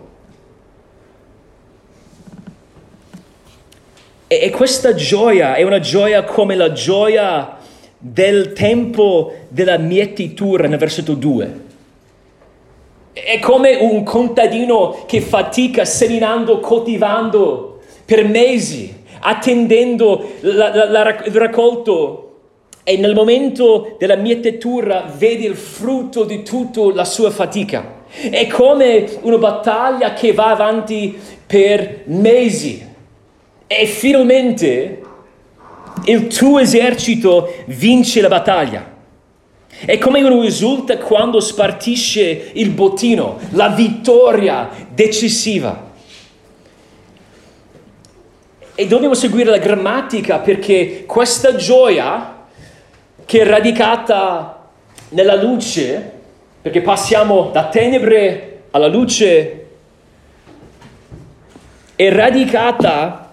E, 4.27 4.39
e 4.43 4.49
questa 4.49 4.93
gioia 4.93 5.55
è 5.55 5.63
una 5.63 5.79
gioia 5.79 6.23
come 6.23 6.55
la 6.55 6.71
gioia 6.71 7.57
del 7.97 8.53
tempo 8.53 9.33
della 9.47 9.77
mietitura 9.77 10.67
nel 10.67 10.79
versetto 10.79 11.13
2. 11.13 11.59
È 13.13 13.39
come 13.39 13.75
un 13.75 14.03
contadino 14.03 15.03
che 15.05 15.21
fatica 15.21 15.85
seminando, 15.85 16.59
coltivando 16.59 17.81
per 18.05 18.25
mesi, 18.27 19.03
attendendo 19.19 20.31
la, 20.41 20.73
la, 20.73 20.89
la, 20.89 21.23
il 21.25 21.35
raccolto 21.35 22.30
e 22.83 22.97
nel 22.97 23.13
momento 23.13 23.95
della 23.99 24.15
mietitura 24.15 25.11
vedi 25.15 25.45
il 25.45 25.55
frutto 25.55 26.23
di 26.23 26.43
tutta 26.43 26.93
la 26.93 27.05
sua 27.05 27.29
fatica. 27.29 27.99
È 28.09 28.47
come 28.47 29.07
una 29.21 29.37
battaglia 29.37 30.13
che 30.13 30.33
va 30.33 30.49
avanti 30.49 31.17
per 31.45 32.01
mesi 32.05 32.85
e 33.67 33.85
finalmente 33.85 35.01
il 36.05 36.27
tuo 36.27 36.59
esercito 36.59 37.53
vince 37.67 38.21
la 38.21 38.27
battaglia. 38.27 38.89
È 39.85 39.97
come 39.97 40.21
uno 40.21 40.43
esulta 40.43 40.97
quando 40.97 41.39
spartisce 41.39 42.51
il 42.53 42.69
bottino, 42.71 43.37
la 43.51 43.69
vittoria 43.69 44.69
decisiva. 44.93 45.89
E 48.73 48.87
dobbiamo 48.87 49.13
seguire 49.13 49.49
la 49.49 49.57
grammatica 49.57 50.39
perché 50.39 51.03
questa 51.05 51.55
gioia 51.55 52.40
che 53.31 53.39
è 53.39 53.45
radicata 53.45 54.67
nella 55.11 55.41
luce, 55.41 56.11
perché 56.61 56.81
passiamo 56.81 57.49
da 57.53 57.69
tenebre 57.69 58.63
alla 58.71 58.87
luce, 58.87 59.67
è 61.95 62.09
radicata 62.11 63.31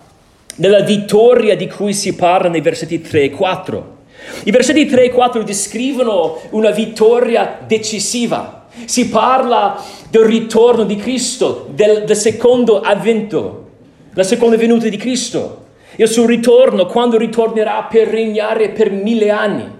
nella 0.55 0.83
vittoria 0.83 1.57
di 1.57 1.67
cui 1.67 1.93
si 1.95 2.15
parla 2.15 2.49
nei 2.49 2.61
versetti 2.61 3.01
3 3.01 3.23
e 3.23 3.31
4. 3.31 3.97
I 4.45 4.53
versetti 4.53 4.87
3 4.87 5.03
e 5.03 5.11
4 5.11 5.43
descrivono 5.43 6.43
una 6.51 6.71
vittoria 6.71 7.59
decisiva. 7.67 8.69
Si 8.85 9.09
parla 9.09 9.83
del 10.11 10.27
ritorno 10.27 10.85
di 10.85 10.95
Cristo, 10.95 11.67
del, 11.71 12.05
del 12.05 12.17
secondo 12.17 12.83
avvento, 12.83 13.71
la 14.15 14.23
seconda 14.23 14.57
venuta 14.57 14.89
di 14.89 14.97
Cristo, 14.97 15.65
il 15.97 16.07
suo 16.07 16.25
ritorno 16.25 16.87
quando 16.87 17.19
ritornerà 17.19 17.89
per 17.91 18.07
regnare 18.07 18.69
per 18.69 18.93
mille 18.93 19.31
anni. 19.31 19.78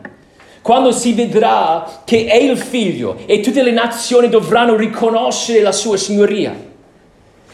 Quando 0.69 0.93
si 0.93 1.15
vedrà 1.15 2.03
che 2.05 2.27
è 2.27 2.37
il 2.37 2.59
figlio 2.59 3.17
e 3.25 3.41
tutte 3.41 3.63
le 3.63 3.71
nazioni 3.71 4.29
dovranno 4.29 4.77
riconoscere 4.77 5.63
la 5.63 5.73
sua 5.73 5.97
signoria. 5.97 6.55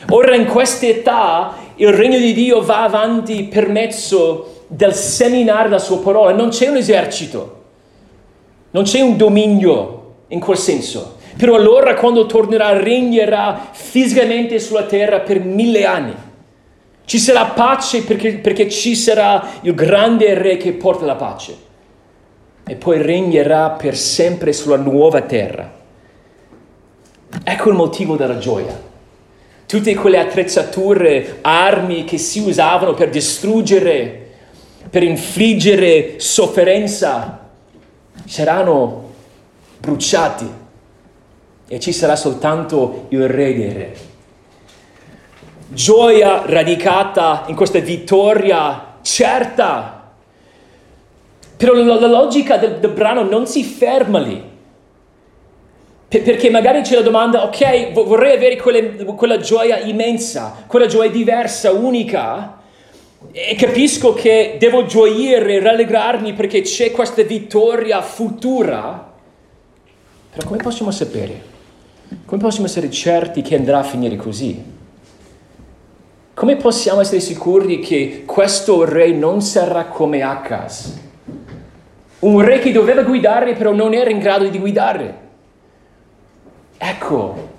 Ora 0.09 0.35
in 0.35 0.47
questa 0.47 0.87
età 0.87 1.55
il 1.77 1.93
regno 1.93 2.19
di 2.19 2.33
Dio 2.33 2.61
va 2.61 2.83
avanti 2.83 3.45
per 3.45 3.69
mezzo 3.69 4.65
del 4.67 4.95
seminare 4.95 5.69
la 5.69 5.79
sua 5.79 6.01
parola. 6.01 6.33
Non 6.33 6.49
c'è 6.49 6.67
un 6.67 6.77
esercito, 6.77 7.63
non 8.73 8.83
c'è 8.83 9.01
un 9.01 9.17
dominio 9.17 10.15
in 10.27 10.41
quel 10.41 10.59
senso. 10.59 11.19
Però 11.37 11.55
allora 11.55 11.95
quando 11.95 12.27
tornerà 12.27 12.77
regnerà 12.77 13.69
fisicamente 13.71 14.59
sulla 14.59 14.87
terra 14.87 15.21
per 15.21 15.39
mille 15.39 15.85
anni. 15.85 16.15
Ci 17.05 17.19
sarà 17.21 17.45
pace 17.45 18.03
perché, 18.03 18.39
perché 18.39 18.69
ci 18.69 18.97
sarà 18.97 19.51
il 19.61 19.75
grande 19.77 20.35
re 20.35 20.57
che 20.57 20.73
porta 20.73 21.05
la 21.05 21.15
pace. 21.15 21.71
E 22.67 22.77
poi 22.77 23.03
regnerà 23.03 23.71
per 23.71 23.97
sempre 23.97 24.53
sulla 24.53 24.77
nuova 24.77 25.21
terra. 25.23 25.71
Ecco 27.43 27.69
il 27.69 27.75
motivo 27.75 28.17
della 28.17 28.39
gioia. 28.39 28.81
Tutte 29.67 29.95
quelle 29.95 30.19
attrezzature, 30.19 31.39
armi 31.43 32.05
che 32.05 32.17
si 32.17 32.41
usavano 32.41 32.95
per 32.95 33.11
distruggere, 33.11 34.29
per 34.89 35.03
infliggere 35.03 36.15
sofferenza, 36.19 37.51
saranno 38.25 39.13
bruciati 39.79 40.49
e 41.67 41.81
ci 41.81 41.93
sarà 41.93 42.15
soltanto 42.15 43.07
il 43.09 43.29
Re 43.29 43.55
dei 43.55 43.73
Re. 43.73 43.97
Gioia 45.69 46.45
radicata 46.47 47.45
in 47.49 47.57
questa 47.57 47.81
vittoria 47.81 48.99
certa. 49.03 50.04
Però 51.65 51.73
la, 51.73 51.99
la 51.99 52.07
logica 52.09 52.59
del, 52.59 52.75
del, 52.79 52.91
brano 52.91 53.23
non 53.23 53.47
si 53.47 53.65
ferma 53.65 54.19
lì. 54.19 54.39
P- 56.09 56.21
perché 56.21 56.51
magari 56.51 56.83
c'è 56.83 56.95
la 56.95 57.01
domanda, 57.01 57.43
ok, 57.45 57.93
vorrei 57.93 58.37
avere 58.37 58.57
quelle, 58.57 59.03
quella 59.03 59.39
gioia 59.39 59.79
immensa, 59.79 60.65
quella 60.67 60.85
gioia 60.85 61.09
diversa, 61.09 61.73
unica, 61.73 62.61
e 63.33 63.55
capisco 63.55 64.13
che 64.13 64.57
devo 64.59 64.85
gioire, 64.85 65.59
rallegrarmi 65.61 66.35
perché 66.35 66.61
c'è 66.61 66.91
questa 66.91 67.23
vittoria 67.23 68.03
futura. 68.03 69.13
Però 70.35 70.47
come 70.47 70.59
possiamo 70.63 70.91
sapere? 70.91 71.53
Come 72.27 72.43
possiamo 72.43 72.67
essere 72.67 72.91
certi 72.91 73.41
che 73.41 73.57
andrà 73.57 73.79
a 73.79 73.85
finire 73.85 74.17
così? 74.17 74.63
Come 76.35 76.57
possiamo 76.57 77.01
essere 77.01 77.21
sicuri 77.21 77.81
che 77.81 78.25
questo 78.27 78.85
re 78.85 79.13
non 79.13 79.41
sarà 79.41 79.87
come 79.87 80.21
Acas? 80.21 81.13
Un 82.21 82.41
re 82.41 82.59
che 82.59 82.73
doveva 82.73 83.03
guidare 83.03 83.55
però 83.55 83.73
non 83.73 83.93
era 83.95 84.11
in 84.11 84.19
grado 84.19 84.49
di 84.49 84.59
guidare. 84.59 85.23
Ecco 86.79 87.53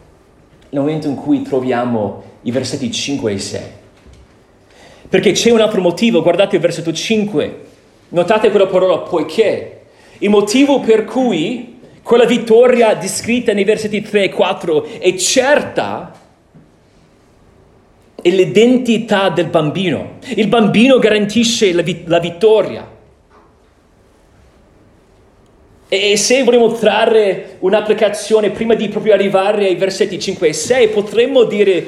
il 0.70 0.80
momento 0.80 1.08
in 1.08 1.16
cui 1.16 1.42
troviamo 1.42 2.24
i 2.42 2.52
versetti 2.52 2.92
5 2.92 3.32
e 3.32 3.40
6. 3.40 3.62
Perché 5.08 5.32
c'è 5.32 5.52
un 5.52 5.62
altro 5.62 5.82
motivo, 5.82 6.22
guardate 6.22 6.56
il 6.56 6.62
versetto 6.62 6.92
5, 6.92 7.60
notate 8.10 8.50
quella 8.50 8.68
parola 8.68 9.00
poiché. 9.00 9.82
Il 10.20 10.30
motivo 10.30 10.80
per 10.80 11.06
cui 11.06 11.80
quella 12.02 12.26
vittoria 12.26 12.94
descritta 12.96 13.54
nei 13.54 13.64
versetti 13.64 14.02
3 14.02 14.24
e 14.24 14.30
4 14.30 14.86
è 15.00 15.16
certa 15.16 16.12
è 18.22 18.30
l'identità 18.30 19.30
del 19.30 19.48
bambino. 19.48 20.18
Il 20.36 20.48
bambino 20.48 20.98
garantisce 20.98 21.72
la, 21.74 21.84
vi- 21.84 22.04
la 22.06 22.20
vittoria. 22.20 22.95
E, 25.88 26.18
se 26.18 26.44
vogliamo 26.44 26.72
trarre 26.72 27.58
un'applicazione 27.60 28.50
prima 28.50 28.74
di 28.74 28.90
proprio 28.90 29.14
arrivare 29.14 29.68
ai 29.68 29.76
versetti 29.76 30.20
5 30.20 30.48
e 30.48 30.54
6, 30.54 30.88
potremmo 30.90 31.44
dire 31.44 31.86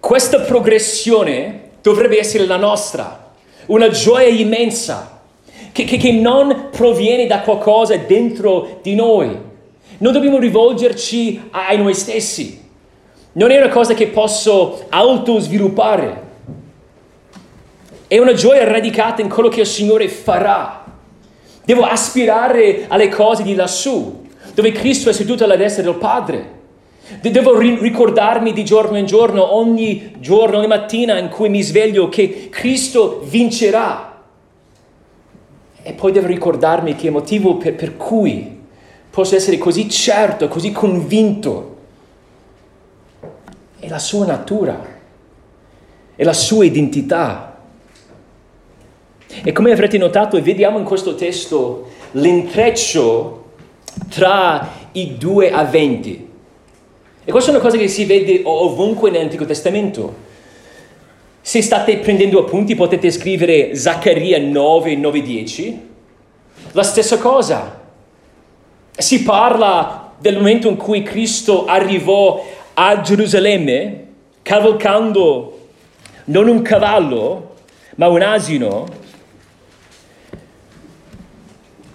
questa 0.00 0.40
progressione 0.40 1.70
dovrebbe 1.82 2.18
essere 2.18 2.46
la 2.46 2.56
nostra, 2.56 3.32
una 3.66 3.88
gioia 3.88 4.28
immensa 4.28 5.20
che, 5.72 5.84
che, 5.84 5.96
che 5.96 6.12
non 6.12 6.68
proviene 6.70 7.26
da 7.26 7.40
qualcosa 7.40 7.96
dentro 7.96 8.80
di 8.82 8.94
noi. 8.94 9.50
Non 9.98 10.12
dobbiamo 10.12 10.38
rivolgerci 10.38 11.48
a, 11.50 11.68
a 11.68 11.76
noi 11.76 11.94
stessi. 11.94 12.60
Non 13.32 13.50
è 13.50 13.58
una 13.58 13.68
cosa 13.68 13.94
che 13.94 14.08
posso 14.08 14.86
autosviluppare. 14.88 16.30
È 18.06 18.18
una 18.18 18.34
gioia 18.34 18.64
radicata 18.64 19.22
in 19.22 19.28
quello 19.28 19.48
che 19.48 19.60
il 19.60 19.66
Signore 19.66 20.08
farà. 20.08 20.81
Devo 21.64 21.84
aspirare 21.84 22.86
alle 22.88 23.08
cose 23.08 23.42
di 23.42 23.54
lassù, 23.54 24.26
dove 24.54 24.72
Cristo 24.72 25.10
è 25.10 25.12
seduto 25.12 25.44
alla 25.44 25.56
destra 25.56 25.82
del 25.82 25.94
Padre. 25.94 26.60
Devo 27.20 27.58
ricordarmi 27.58 28.52
di 28.52 28.64
giorno 28.64 28.96
in 28.96 29.06
giorno, 29.06 29.54
ogni 29.54 30.14
giorno, 30.18 30.58
ogni 30.58 30.66
mattina 30.66 31.18
in 31.18 31.28
cui 31.28 31.48
mi 31.48 31.62
sveglio, 31.62 32.08
che 32.08 32.48
Cristo 32.50 33.22
vincerà. 33.24 34.22
E 35.82 35.92
poi 35.92 36.12
devo 36.12 36.26
ricordarmi 36.26 36.94
che 36.94 37.06
il 37.06 37.12
motivo 37.12 37.56
per, 37.56 37.74
per 37.74 37.96
cui 37.96 38.60
posso 39.10 39.34
essere 39.34 39.58
così 39.58 39.90
certo, 39.90 40.48
così 40.48 40.72
convinto, 40.72 41.76
è 43.78 43.88
la 43.88 43.98
sua 43.98 44.24
natura, 44.24 44.80
è 46.14 46.22
la 46.22 46.32
sua 46.32 46.64
identità. 46.64 47.51
E 49.42 49.52
come 49.52 49.72
avrete 49.72 49.96
notato, 49.98 50.40
vediamo 50.42 50.78
in 50.78 50.84
questo 50.84 51.14
testo 51.14 51.88
l'intreccio 52.12 53.44
tra 54.10 54.72
i 54.92 55.16
due 55.16 55.50
avventi. 55.50 56.28
E 57.24 57.30
questa 57.30 57.50
è 57.50 57.54
una 57.54 57.62
cosa 57.62 57.76
che 57.76 57.88
si 57.88 58.04
vede 58.04 58.42
ovunque 58.44 59.10
nell'Antico 59.10 59.44
Testamento. 59.44 60.30
Se 61.40 61.62
state 61.62 61.98
prendendo 61.98 62.40
appunti 62.40 62.74
potete 62.74 63.10
scrivere 63.10 63.74
Zaccaria 63.74 64.38
9, 64.38 64.96
9, 64.96 65.22
10. 65.22 65.80
La 66.72 66.82
stessa 66.82 67.18
cosa. 67.18 67.80
Si 68.90 69.22
parla 69.22 70.12
del 70.18 70.36
momento 70.36 70.68
in 70.68 70.76
cui 70.76 71.02
Cristo 71.02 71.64
arrivò 71.64 72.44
a 72.74 73.00
Gerusalemme 73.00 74.06
cavalcando 74.42 75.58
non 76.24 76.48
un 76.48 76.62
cavallo, 76.62 77.54
ma 77.96 78.08
un 78.08 78.22
asino, 78.22 78.86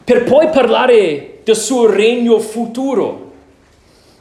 per 0.08 0.24
poi 0.24 0.48
parlare 0.48 1.40
del 1.44 1.58
suo 1.58 1.92
regno 1.92 2.40
futuro. 2.40 3.32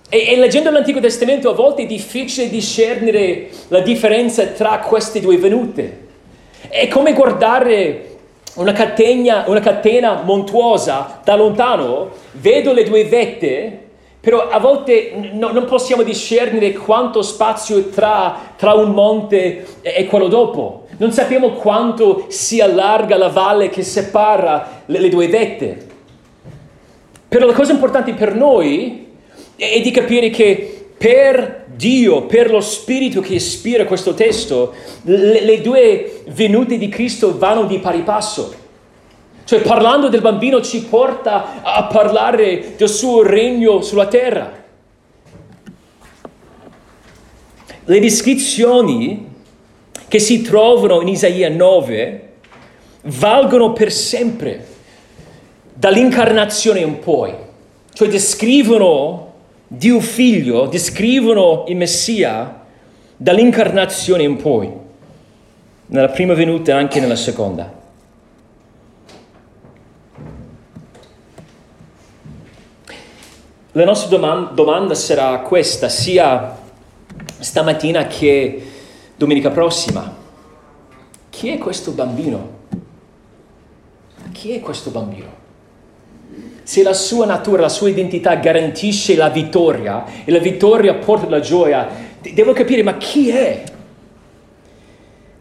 E, 0.08 0.32
e, 0.32 0.36
leggendo 0.36 0.72
l'Antico 0.72 0.98
Testamento 0.98 1.48
a 1.48 1.54
volte 1.54 1.82
è 1.82 1.86
difficile 1.86 2.48
discernere 2.48 3.50
la 3.68 3.78
differenza 3.78 4.46
tra 4.46 4.80
queste 4.80 5.20
due 5.20 5.36
venute. 5.36 6.06
È 6.68 6.88
come 6.88 7.12
guardare 7.12 8.16
una 8.54 8.72
catena, 8.72 9.44
una 9.46 9.60
catena 9.60 10.22
montuosa 10.24 11.20
da 11.22 11.36
lontano, 11.36 12.10
vedo 12.32 12.72
le 12.72 12.82
due 12.82 13.04
vette, 13.04 13.80
però 14.18 14.48
a 14.48 14.58
volte 14.58 15.12
no, 15.34 15.52
non 15.52 15.66
possiamo 15.66 16.02
discernere 16.02 16.72
quanto 16.72 17.22
spazio 17.22 17.90
tra, 17.90 18.54
tra 18.56 18.72
un 18.72 18.90
monte 18.90 19.64
e 19.82 20.04
quello 20.06 20.26
dopo. 20.26 20.85
Non 20.98 21.12
sappiamo 21.12 21.50
quanto 21.52 22.26
si 22.28 22.60
allarga 22.60 23.18
la 23.18 23.28
valle 23.28 23.68
che 23.68 23.82
separa 23.82 24.82
le, 24.86 25.00
le 25.00 25.08
due 25.08 25.28
vette. 25.28 25.86
Però 27.28 27.44
la 27.44 27.52
cosa 27.52 27.72
importante 27.72 28.14
per 28.14 28.34
noi 28.34 29.08
e 29.56 29.80
di 29.80 29.90
capire 29.90 30.30
che 30.30 30.88
per 30.96 31.64
Dio, 31.74 32.22
per 32.22 32.50
lo 32.50 32.60
Spirito 32.60 33.20
che 33.20 33.34
ispira 33.34 33.84
questo 33.84 34.14
testo, 34.14 34.72
le, 35.02 35.42
le 35.42 35.60
due 35.60 36.22
venute 36.28 36.78
di 36.78 36.88
Cristo 36.88 37.36
vanno 37.36 37.64
di 37.64 37.78
pari 37.78 38.00
passo. 38.00 38.64
Cioè 39.44 39.60
parlando 39.60 40.08
del 40.08 40.22
bambino 40.22 40.62
ci 40.62 40.82
porta 40.84 41.62
a 41.62 41.84
parlare 41.84 42.74
del 42.76 42.88
suo 42.88 43.22
regno 43.22 43.82
sulla 43.82 44.06
terra. 44.06 44.64
Le 47.84 48.00
descrizioni 48.00 49.34
che 50.08 50.18
si 50.18 50.42
trovano 50.42 51.00
in 51.00 51.08
Isaia 51.08 51.48
9 51.48 52.28
valgono 53.02 53.72
per 53.72 53.92
sempre, 53.92 54.66
dall'incarnazione 55.72 56.80
in 56.80 56.98
poi. 56.98 57.34
Cioè 57.92 58.08
descrivono 58.08 59.26
Dio 59.68 59.98
figlio 59.98 60.66
descrivono 60.66 61.64
il 61.66 61.76
Messia 61.76 62.62
dall'incarnazione 63.16 64.22
in 64.22 64.36
poi. 64.36 64.84
nella 65.88 66.08
prima 66.08 66.34
venuta 66.34 66.72
e 66.72 66.74
anche 66.74 67.00
nella 67.00 67.16
seconda. 67.16 67.72
La 73.72 73.84
nostra 73.84 74.08
domanda, 74.54 74.94
sarà 74.94 75.38
questa, 75.40 75.88
sia 75.88 76.56
stamattina 77.38 78.06
che 78.06 78.75
domenica 79.16 79.50
prossima. 79.50 80.14
Chi 81.30 81.48
è 81.48 81.58
questo 81.58 81.92
bambino? 81.92 82.54
Chi 84.32 84.52
è 84.52 84.60
questo 84.60 84.90
bambino? 84.90 85.44
Se 86.62 86.82
la 86.82 86.92
sua 86.92 87.24
natura, 87.26 87.62
la 87.62 87.68
sua 87.68 87.88
identità 87.88 88.34
garantisce 88.34 89.16
la 89.16 89.28
vittoria 89.28 90.04
e 90.24 90.30
la 90.30 90.38
vittoria 90.38 90.94
porta 90.94 91.28
la 91.28 91.40
gioia, 91.40 91.88
devo 92.20 92.52
capire 92.52 92.82
ma 92.82 92.96
chi 92.96 93.30
è? 93.30 93.62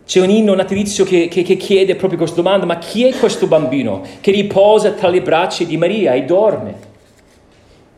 C'è 0.05 0.21
un 0.21 0.29
inno 0.29 0.53
natalizio 0.53 1.03
che, 1.03 1.27
che, 1.27 1.41
che, 1.41 1.57
chiede 1.57 1.95
proprio 1.95 2.19
questa 2.19 2.35
domanda, 2.35 2.67
ma 2.67 2.77
chi 2.77 3.05
è 3.05 3.17
questo 3.17 3.47
bambino 3.47 4.03
che 4.21 4.31
riposa 4.31 4.91
tra 4.91 5.09
le 5.09 5.21
braccia 5.21 5.63
di 5.63 5.77
Maria 5.77 6.13
e 6.13 6.23
dorme? 6.25 6.93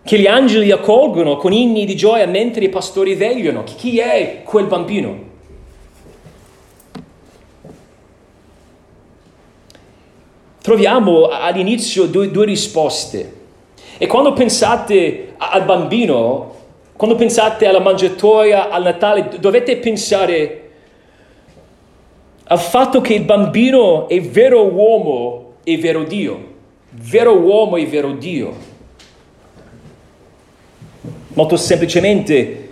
Che 0.04 0.18
gli 0.18 0.26
angeli 0.26 0.72
accolgono 0.72 1.36
con 1.36 1.52
inni 1.52 1.86
di 1.86 1.98
gioia 1.98 2.26
mentre 2.26 2.63
i 2.63 2.70
pastori 2.70 3.16
vegliano. 3.16 3.63
Chi 3.63 4.00
è 4.00 4.42
quel 4.46 4.68
bambino? 4.68 5.27
Troviamo 10.68 11.30
all'inizio 11.30 12.08
due, 12.08 12.30
due 12.30 12.44
risposte. 12.44 13.36
E 13.98 14.06
quando 14.06 14.34
pensate 14.34 15.36
al 15.38 15.64
bambino, 15.64 16.56
quando 16.98 17.16
pensate 17.16 17.66
alla 17.68 17.80
mangiatoia, 17.80 18.68
al 18.68 18.84
Natale, 18.84 19.30
dovete 19.40 19.78
pensare 19.78 20.72
al 22.44 22.60
fatto 22.60 23.00
che 23.00 23.14
il 23.14 23.22
bambino 23.22 24.10
è 24.10 24.20
vero 24.20 24.66
uomo 24.66 25.54
e 25.64 25.78
vero 25.78 26.04
Dio, 26.04 26.56
vero 26.90 27.40
uomo 27.40 27.78
e 27.78 27.86
vero 27.86 28.12
Dio. 28.12 28.54
Molto 31.30 31.56
semplicemente, 31.56 32.72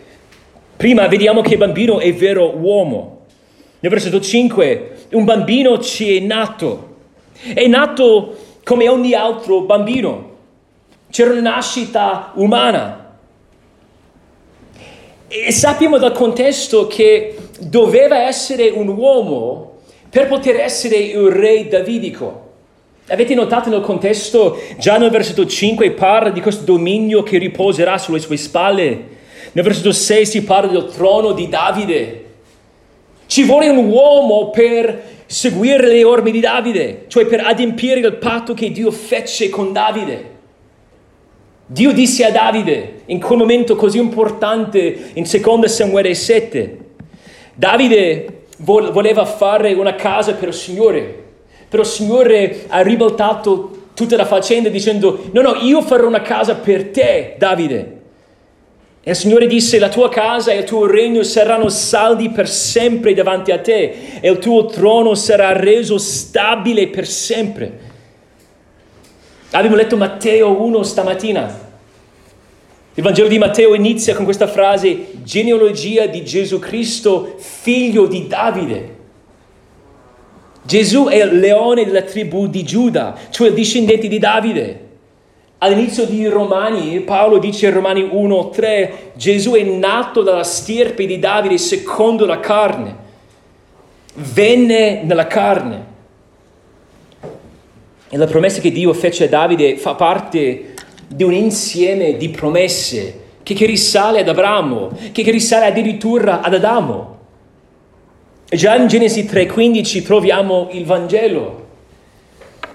prima 0.76 1.08
vediamo 1.08 1.40
che 1.40 1.54
il 1.54 1.60
bambino 1.60 2.00
è 2.00 2.14
vero 2.14 2.58
uomo. 2.58 3.22
Nel 3.80 3.90
versetto 3.90 4.20
5, 4.20 4.92
un 5.12 5.24
bambino 5.24 5.80
ci 5.80 6.18
è 6.18 6.20
nato. 6.20 6.95
È 7.54 7.68
nato 7.68 8.36
come 8.64 8.90
ogni 8.90 9.14
altro 9.14 9.62
bambino. 9.62 10.34
C'era 11.12 11.32
una 11.32 11.42
nascita 11.42 12.32
umana. 12.36 13.18
E 15.28 15.52
sappiamo 15.52 15.98
dal 15.98 16.12
contesto 16.12 16.88
che 16.88 17.38
doveva 17.60 18.24
essere 18.24 18.70
un 18.70 18.88
uomo 18.88 19.78
per 20.10 20.28
poter 20.28 20.60
essere 20.60 20.96
il 20.96 21.30
re 21.30 21.68
davidico. 21.68 22.44
Avete 23.08 23.36
notato 23.36 23.70
nel 23.70 23.82
contesto, 23.82 24.60
già 24.80 24.98
nel 24.98 25.12
versetto 25.12 25.46
5 25.46 25.92
parla 25.92 26.30
di 26.32 26.42
questo 26.42 26.64
dominio 26.64 27.22
che 27.22 27.38
riposerà 27.38 28.00
sulle 28.00 28.20
sue 28.20 28.38
spalle. 28.38 29.14
Nel 29.52 29.64
versetto 29.64 29.92
6 29.92 30.26
si 30.26 30.44
parla 30.44 30.72
del 30.72 30.86
trono 30.86 31.34
di 31.34 31.48
Davide. 31.48 32.26
Ci 33.28 33.44
vuole 33.44 33.70
un 33.70 33.90
uomo 33.90 34.50
per 34.50 35.15
seguire 35.26 35.88
le 35.88 36.04
orme 36.04 36.32
di 36.32 36.40
Davide, 36.40 37.06
cioè 37.08 37.26
per 37.26 37.42
adempiere 37.42 38.00
il 38.00 38.16
patto 38.16 38.54
che 38.54 38.72
Dio 38.72 38.92
fece 38.92 39.50
con 39.50 39.74
Davide. 39.74 40.34
Dio 41.68 41.92
disse 41.92 42.24
a 42.26 42.32
Davide, 42.32 43.02
in 43.06 43.20
quel 43.20 43.40
momento 43.40 43.76
così 43.76 43.98
importante, 43.98 45.12
in 45.14 45.24
2 45.24 45.68
Samuele 45.68 46.14
7, 46.14 46.78
Davide 47.56 48.44
voleva 48.58 49.26
fare 49.26 49.74
una 49.74 49.96
casa 49.96 50.34
per 50.34 50.50
il 50.50 50.54
Signore, 50.54 51.24
però 51.68 51.82
il 51.82 51.88
Signore 51.88 52.66
ha 52.68 52.82
ribaltato 52.82 53.84
tutta 53.96 54.16
la 54.16 54.26
faccenda 54.26 54.70
dicendo, 54.70 55.30
no, 55.32 55.42
no, 55.42 55.56
io 55.62 55.82
farò 55.82 56.06
una 56.06 56.22
casa 56.22 56.56
per 56.56 56.90
te, 56.90 57.36
Davide. 57.38 57.95
E 59.08 59.12
il 59.12 59.16
Signore 59.16 59.46
disse, 59.46 59.78
la 59.78 59.90
tua 59.90 60.10
casa 60.10 60.52
e 60.52 60.58
il 60.58 60.64
tuo 60.64 60.88
regno 60.88 61.22
saranno 61.22 61.70
saldi 61.70 62.32
per 62.32 62.50
sempre 62.50 63.14
davanti 63.14 63.52
a 63.52 63.60
te 63.60 64.20
e 64.20 64.32
il 64.32 64.40
tuo 64.40 64.66
trono 64.66 65.14
sarà 65.14 65.52
reso 65.52 66.00
stabile 66.00 66.88
per 66.88 67.06
sempre. 67.06 67.80
Abbiamo 69.52 69.76
letto 69.76 69.96
Matteo 69.96 70.60
1 70.60 70.82
stamattina. 70.82 71.60
Il 72.96 73.04
Vangelo 73.04 73.28
di 73.28 73.38
Matteo 73.38 73.76
inizia 73.76 74.16
con 74.16 74.24
questa 74.24 74.48
frase, 74.48 75.10
genealogia 75.22 76.08
di 76.08 76.26
Gesù 76.26 76.58
Cristo, 76.58 77.36
figlio 77.38 78.08
di 78.08 78.26
Davide. 78.26 78.96
Gesù 80.64 81.06
è 81.06 81.22
il 81.22 81.38
leone 81.38 81.86
della 81.86 82.02
tribù 82.02 82.48
di 82.48 82.64
Giuda, 82.64 83.16
cioè 83.30 83.50
il 83.50 83.54
discendente 83.54 84.08
di 84.08 84.18
Davide. 84.18 84.85
All'inizio 85.60 86.06
di 86.06 86.28
Romani, 86.28 87.00
Paolo 87.00 87.38
dice 87.38 87.68
in 87.68 87.74
Romani 87.74 88.02
1:3, 88.04 88.92
Gesù 89.16 89.54
è 89.54 89.64
nato 89.64 90.22
dalla 90.22 90.44
stirpe 90.44 91.06
di 91.06 91.18
Davide 91.18 91.58
secondo 91.58 92.26
la 92.26 92.40
carne. 92.40 93.04
Venne 94.16 95.02
nella 95.04 95.28
carne. 95.28 95.94
E 98.10 98.18
la 98.18 98.28
promessa 98.28 98.60
che 98.62 98.72
Dio 98.72 98.94
fece 98.94 99.26
a 99.26 99.30
Davide 99.30 99.78
fa 99.78 99.96
parte 99.96 100.74
di 101.08 101.24
un 101.24 101.34
insieme 101.34 102.18
di 102.18 102.30
promesse 102.30 103.24
che, 103.44 103.54
che 103.54 103.66
risale 103.66 104.20
ad 104.20 104.28
Abramo, 104.28 104.92
che, 105.12 105.24
che 105.24 105.32
risale 105.32 105.68
addirittura 105.68 106.42
ad 106.42 106.54
Adamo. 106.54 107.18
E 108.50 108.58
già 108.58 108.76
in 108.76 108.88
Genesi 108.88 109.24
3:15 109.24 110.04
troviamo 110.04 110.68
il 110.72 110.86
Vangelo, 110.86 111.66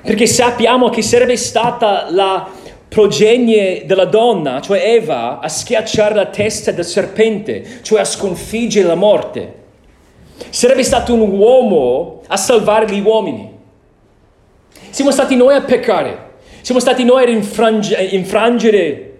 perché 0.03 0.27
sappiamo 0.27 0.88
che 0.88 1.03
sarebbe 1.03 1.37
stata 1.37 2.07
la 2.11 2.49
progenie 2.90 3.87
della 3.87 4.05
donna, 4.05 4.61
cioè 4.61 4.83
Eva, 4.85 5.38
a 5.38 5.48
schiacciare 5.48 6.12
la 6.12 6.26
testa 6.26 6.72
del 6.72 6.85
serpente, 6.85 7.79
cioè 7.83 8.00
a 8.00 8.05
sconfiggere 8.05 8.88
la 8.88 8.96
morte. 8.96 9.55
Sarebbe 10.50 10.83
stato 10.83 11.14
un 11.14 11.31
uomo 11.31 12.22
a 12.26 12.37
salvare 12.37 12.92
gli 12.92 13.00
uomini. 13.00 13.48
Siamo 14.90 15.12
stati 15.12 15.37
noi 15.37 15.55
a 15.55 15.62
peccare. 15.62 16.31
Siamo 16.62 16.81
stati 16.81 17.05
noi 17.05 17.24
a 17.24 17.29
infrange, 17.29 17.94
infrangere 18.11 19.18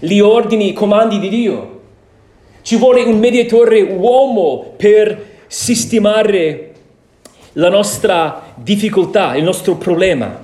gli 0.00 0.18
ordini, 0.18 0.70
i 0.70 0.72
comandi 0.72 1.20
di 1.20 1.28
Dio. 1.28 1.80
Ci 2.62 2.76
vuole 2.76 3.02
un 3.02 3.20
mediatore 3.20 3.80
uomo 3.80 4.72
per 4.76 5.24
sistemare 5.46 6.72
la 7.52 7.68
nostra 7.68 8.54
difficoltà, 8.56 9.36
il 9.36 9.44
nostro 9.44 9.76
problema. 9.76 10.43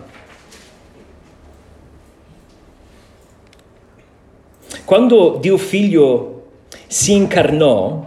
Quando 4.90 5.38
Dio 5.40 5.56
figlio 5.56 6.46
si 6.88 7.12
incarnò, 7.12 8.06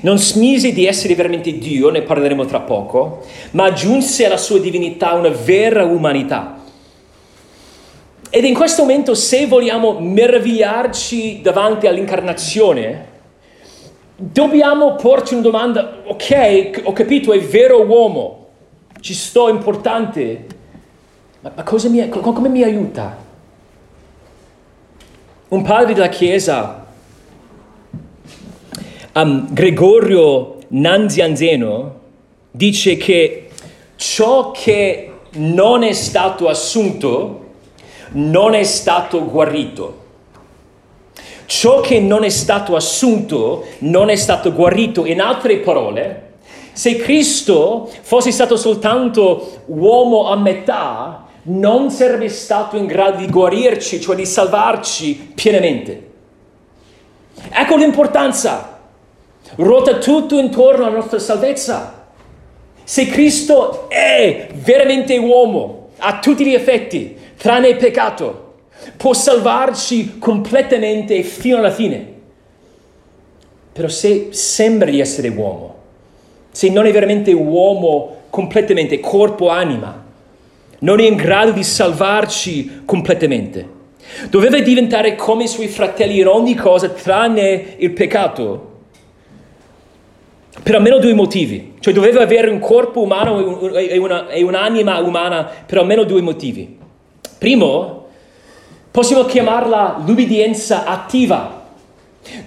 non 0.00 0.18
smise 0.18 0.72
di 0.72 0.86
essere 0.86 1.14
veramente 1.14 1.58
Dio, 1.58 1.90
ne 1.90 2.00
parleremo 2.00 2.46
tra 2.46 2.60
poco, 2.60 3.22
ma 3.50 3.64
aggiunse 3.64 4.24
alla 4.24 4.38
sua 4.38 4.58
divinità 4.60 5.12
una 5.12 5.28
vera 5.28 5.84
umanità. 5.84 6.62
Ed 8.30 8.44
in 8.44 8.54
questo 8.54 8.80
momento, 8.80 9.14
se 9.14 9.46
vogliamo 9.46 10.00
meravigliarci 10.00 11.42
davanti 11.42 11.86
all'incarnazione, 11.86 13.06
dobbiamo 14.16 14.94
porci 14.94 15.34
una 15.34 15.42
domanda, 15.42 15.98
ok, 16.06 16.80
ho 16.84 16.94
capito, 16.94 17.34
è 17.34 17.40
vero 17.40 17.84
uomo, 17.84 18.46
ci 19.00 19.12
sto 19.12 19.50
importante, 19.50 20.46
ma, 21.42 21.52
ma 21.54 21.64
mi, 21.90 22.08
come 22.08 22.48
mi 22.48 22.62
aiuta? 22.62 23.28
Un 25.50 25.62
padre 25.62 25.94
della 25.94 26.08
Chiesa, 26.08 26.86
um, 29.14 29.52
Gregorio 29.52 30.58
Nanzianzeno, 30.68 31.94
dice 32.52 32.96
che 32.96 33.48
ciò 33.96 34.52
che 34.52 35.12
non 35.32 35.82
è 35.82 35.92
stato 35.92 36.48
assunto 36.48 37.46
non 38.10 38.54
è 38.54 38.62
stato 38.62 39.24
guarito. 39.24 39.98
Ciò 41.46 41.80
che 41.80 41.98
non 41.98 42.22
è 42.22 42.28
stato 42.28 42.76
assunto 42.76 43.64
non 43.78 44.08
è 44.08 44.14
stato 44.14 44.52
guarito. 44.52 45.04
In 45.04 45.20
altre 45.20 45.56
parole, 45.56 46.34
se 46.70 46.94
Cristo 46.94 47.90
fosse 48.02 48.30
stato 48.30 48.56
soltanto 48.56 49.62
uomo 49.66 50.28
a 50.28 50.36
metà, 50.36 51.26
non 51.42 51.90
sarebbe 51.90 52.28
stato 52.28 52.76
in 52.76 52.86
grado 52.86 53.18
di 53.18 53.30
guarirci, 53.30 54.00
cioè 54.00 54.16
di 54.16 54.26
salvarci 54.26 55.32
pienamente. 55.34 56.08
Ecco 57.50 57.76
l'importanza. 57.76 58.78
Ruota 59.56 59.98
tutto 59.98 60.38
intorno 60.38 60.84
alla 60.84 60.96
nostra 60.96 61.18
salvezza. 61.18 62.06
Se 62.84 63.06
Cristo 63.06 63.88
è 63.88 64.48
veramente 64.52 65.16
uomo 65.16 65.90
a 65.98 66.18
tutti 66.18 66.44
gli 66.44 66.54
effetti, 66.54 67.16
tranne 67.36 67.68
il 67.68 67.76
peccato, 67.76 68.54
può 68.96 69.12
salvarci 69.12 70.18
completamente 70.18 71.22
fino 71.22 71.58
alla 71.58 71.70
fine. 71.70 72.18
Però 73.72 73.88
se 73.88 74.28
sembra 74.32 74.90
di 74.90 75.00
essere 75.00 75.28
uomo, 75.28 75.76
se 76.50 76.68
non 76.70 76.86
è 76.86 76.92
veramente 76.92 77.32
uomo 77.32 78.16
completamente, 78.30 79.00
corpo, 79.00 79.48
anima. 79.48 80.08
Non 80.80 81.00
è 81.00 81.06
in 81.06 81.16
grado 81.16 81.52
di 81.52 81.64
salvarci 81.64 82.82
completamente. 82.84 83.78
Doveva 84.28 84.58
diventare 84.60 85.14
come 85.14 85.44
i 85.44 85.48
suoi 85.48 85.68
fratelli 85.68 86.20
in 86.20 86.26
ogni 86.26 86.54
cosa 86.54 86.88
tranne 86.88 87.76
il 87.78 87.90
peccato. 87.92 88.68
Per 90.62 90.74
almeno 90.74 90.98
due 90.98 91.14
motivi. 91.14 91.74
Cioè 91.80 91.94
doveva 91.94 92.22
avere 92.22 92.50
un 92.50 92.58
corpo 92.58 93.02
umano 93.02 93.72
e, 93.72 93.98
una, 93.98 94.28
e 94.28 94.42
un'anima 94.42 94.98
umana 94.98 95.48
per 95.66 95.78
almeno 95.78 96.04
due 96.04 96.22
motivi. 96.22 96.78
Primo, 97.38 98.06
possiamo 98.90 99.24
chiamarla 99.24 100.02
l'ubbidienza 100.04 100.84
attiva. 100.84 101.68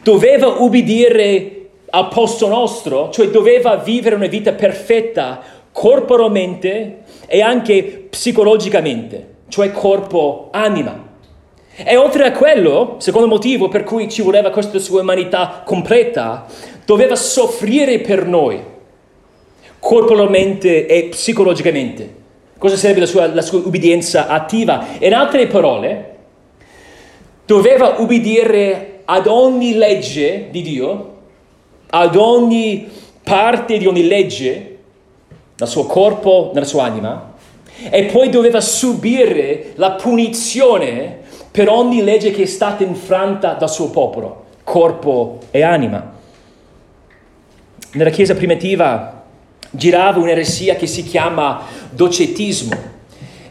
Doveva 0.03 0.47
ubbidire 0.47 1.69
al 1.89 2.07
posto 2.07 2.47
nostro, 2.47 3.09
cioè 3.11 3.29
doveva 3.29 3.75
vivere 3.75 4.15
una 4.15 4.27
vita 4.27 4.53
perfetta 4.53 5.41
corporalmente 5.73 7.03
e 7.27 7.41
anche 7.41 8.07
psicologicamente, 8.09 9.35
cioè 9.49 9.71
corpo, 9.73 10.47
anima. 10.51 11.11
E 11.75 11.97
oltre 11.97 12.25
a 12.25 12.31
quello, 12.31 12.95
secondo 12.99 13.27
motivo 13.27 13.67
per 13.67 13.83
cui 13.83 14.09
ci 14.09 14.21
voleva 14.21 14.51
questa 14.51 14.79
sua 14.79 15.01
umanità 15.01 15.63
completa, 15.65 16.45
doveva 16.85 17.15
soffrire 17.15 17.99
per 17.99 18.25
noi, 18.25 18.63
corporalmente 19.79 20.85
e 20.85 21.09
psicologicamente. 21.09 22.21
Cosa 22.57 22.77
sarebbe 22.77 23.01
la 23.01 23.05
sua, 23.05 23.27
la 23.27 23.41
sua 23.41 23.59
ubbidienza 23.59 24.27
attiva? 24.27 24.85
In 24.99 25.13
altre 25.13 25.47
parole, 25.47 26.15
doveva 27.45 27.95
ubbidire 27.97 29.01
ad 29.03 29.27
ogni 29.27 29.73
legge 29.73 30.47
di 30.49 30.61
Dio 30.61 31.11
ad 31.95 32.15
ogni 32.15 32.89
parte 33.23 33.77
di 33.77 33.85
ogni 33.85 34.07
legge, 34.07 34.72
nel 35.63 35.71
suo 35.71 35.85
corpo, 35.85 36.51
nella 36.53 36.65
sua 36.65 36.83
anima, 36.83 37.33
e 37.89 38.05
poi 38.05 38.29
doveva 38.29 38.61
subire 38.61 39.71
la 39.75 39.91
punizione 39.91 41.19
per 41.51 41.69
ogni 41.69 42.03
legge 42.03 42.31
che 42.31 42.43
è 42.43 42.47
stata 42.47 42.83
infranta 42.83 43.53
dal 43.53 43.69
suo 43.69 43.89
popolo, 43.89 44.45
corpo 44.63 45.39
e 45.51 45.61
anima. 45.61 46.11
Nella 47.93 48.09
Chiesa 48.09 48.35
primitiva 48.35 49.23
girava 49.69 50.19
un'eresia 50.19 50.75
che 50.75 50.87
si 50.87 51.03
chiama 51.03 51.61
docetismo. 51.91 52.91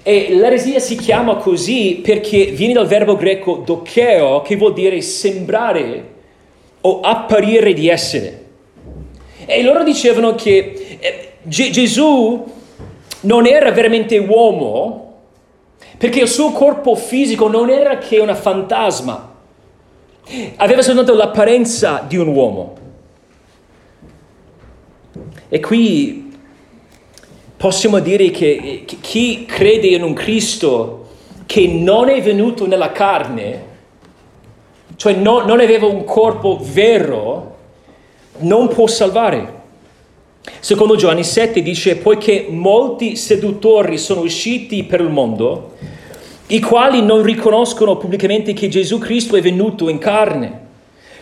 E 0.04 0.34
l'eresia 0.34 0.80
si 0.80 0.96
chiama 0.96 1.36
così 1.36 2.00
perché 2.02 2.46
viene 2.46 2.72
dal 2.72 2.88
verbo 2.88 3.14
greco 3.14 3.62
dokeo, 3.64 4.42
che 4.42 4.56
vuol 4.56 4.72
dire 4.72 5.00
sembrare 5.00 6.10
o 6.80 7.00
apparire 7.00 7.72
di 7.72 7.88
essere. 7.88 8.40
E 9.46 9.62
loro 9.62 9.84
dicevano 9.84 10.34
che 10.34 10.91
eh, 11.42 11.48
G- 11.48 11.70
Gesù 11.70 12.44
non 13.20 13.46
era 13.46 13.70
veramente 13.70 14.18
uomo 14.18 15.02
perché 16.02 16.18
il 16.18 16.28
suo 16.28 16.50
corpo 16.50 16.96
fisico 16.96 17.46
non 17.46 17.70
era 17.70 17.98
che 17.98 18.18
una 18.18 18.34
fantasma, 18.34 19.34
aveva 20.56 20.82
soltanto 20.82 21.14
l'apparenza 21.14 22.04
di 22.04 22.16
un 22.16 22.26
uomo. 22.26 22.74
E 25.48 25.60
qui 25.60 26.36
possiamo 27.56 28.00
dire 28.00 28.30
che 28.30 28.84
chi 28.84 29.44
crede 29.44 29.86
in 29.86 30.02
un 30.02 30.12
Cristo 30.12 31.06
che 31.46 31.68
non 31.68 32.08
è 32.08 32.20
venuto 32.20 32.66
nella 32.66 32.90
carne, 32.90 33.64
cioè 34.96 35.12
no, 35.12 35.44
non 35.44 35.60
aveva 35.60 35.86
un 35.86 36.02
corpo 36.02 36.58
vero, 36.60 37.56
non 38.38 38.66
può 38.66 38.88
salvare. 38.88 39.61
Secondo 40.58 40.96
Giovanni 40.96 41.22
7 41.22 41.62
dice, 41.62 41.96
poiché 41.96 42.46
molti 42.48 43.14
seduttori 43.14 43.96
sono 43.96 44.22
usciti 44.22 44.82
per 44.82 45.00
il 45.00 45.08
mondo, 45.08 45.76
i 46.48 46.60
quali 46.60 47.00
non 47.02 47.22
riconoscono 47.22 47.96
pubblicamente 47.96 48.52
che 48.52 48.68
Gesù 48.68 48.98
Cristo 48.98 49.36
è 49.36 49.40
venuto 49.40 49.88
in 49.88 49.98
carne. 49.98 50.60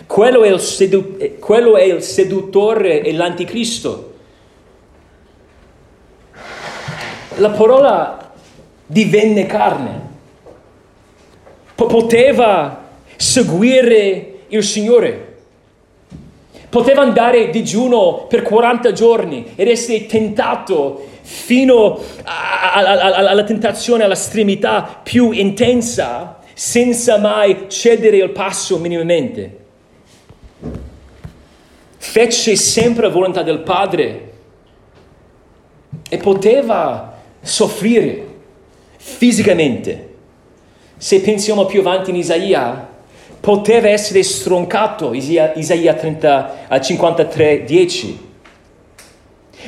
Quello 0.07 0.43
è 0.43 0.51
il, 0.51 0.59
sedu- 0.59 1.39
quello 1.39 1.77
è 1.77 1.83
il 1.83 2.03
seduttore 2.03 3.03
e 3.03 3.13
l'anticristo. 3.13 4.15
La 7.37 7.51
parola 7.51 8.33
divenne 8.87 9.47
carne. 9.47 10.09
poteva 11.75 12.89
seguire 13.17 14.41
il 14.49 14.65
Signore. 14.65 15.30
Poteva 16.71 17.03
andare 17.03 17.51
digiuno 17.51 18.27
per 18.29 18.43
40 18.43 18.93
giorni 18.93 19.45
ed 19.57 19.69
essere 19.69 20.07
tentato 20.07 21.05
fino 21.23 21.99
alla 22.23 23.43
tentazione, 23.45 24.05
alla 24.05 24.15
stremità 24.15 25.01
più 25.03 25.33
intensa, 25.33 26.39
senza 26.55 27.19
mai 27.19 27.67
cedere 27.69 28.19
il 28.19 28.31
passo 28.31 28.79
minimamente. 28.79 29.59
Fece 31.97 32.55
sempre 32.55 33.03
la 33.03 33.13
volontà 33.13 33.43
del 33.43 33.61
Padre 33.61 34.33
e 36.09 36.17
poteva 36.19 37.19
soffrire 37.41 38.27
fisicamente. 38.97 40.15
Se 40.97 41.21
pensiamo 41.21 41.65
più 41.67 41.81
avanti 41.81 42.11
in 42.11 42.17
Isaia, 42.17 42.90
poteva 43.41 43.89
essere 43.89 44.23
stroncato, 44.23 45.13
Isaia, 45.15 45.95
30, 45.95 46.81
53, 46.81 47.65
10. 47.65 48.29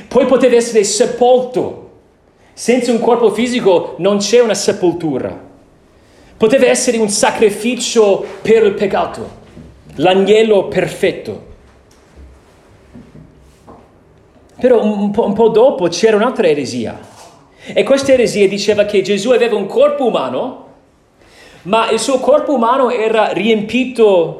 Poi 0.09 0.27
poteva 0.27 0.57
essere 0.57 0.85
sepolto. 0.85 1.79
Senza 2.55 2.93
un 2.93 3.01
corpo 3.01 3.31
fisico 3.31 3.95
non 3.99 4.19
c'è 4.19 4.41
una 4.41 4.55
sepoltura. 4.55 5.51
Poteva 6.37 6.67
essere 6.67 6.99
un 6.99 7.09
sacrificio 7.09 8.25
per 8.43 8.65
il 8.65 8.75
peccato, 8.75 9.29
l'agnello 9.95 10.67
perfetto. 10.69 11.51
Però 14.59 14.83
un 14.83 15.11
po', 15.11 15.25
un 15.25 15.33
po', 15.33 15.49
dopo 15.49 15.89
c'era 15.89 16.17
un'altra 16.17 16.47
eresia. 16.47 16.99
E 17.65 17.83
questa 17.85 18.13
eresia 18.13 18.47
diceva 18.49 18.85
che 18.85 19.03
Gesù 19.03 19.31
aveva 19.31 19.57
un 19.57 19.67
corpo 19.67 20.07
umano, 20.07 20.67
ma 21.63 21.91
il 21.91 21.99
suo 21.99 22.19
corpo 22.19 22.55
umano 22.55 22.91
era 22.91 23.29
riempito 23.33 24.39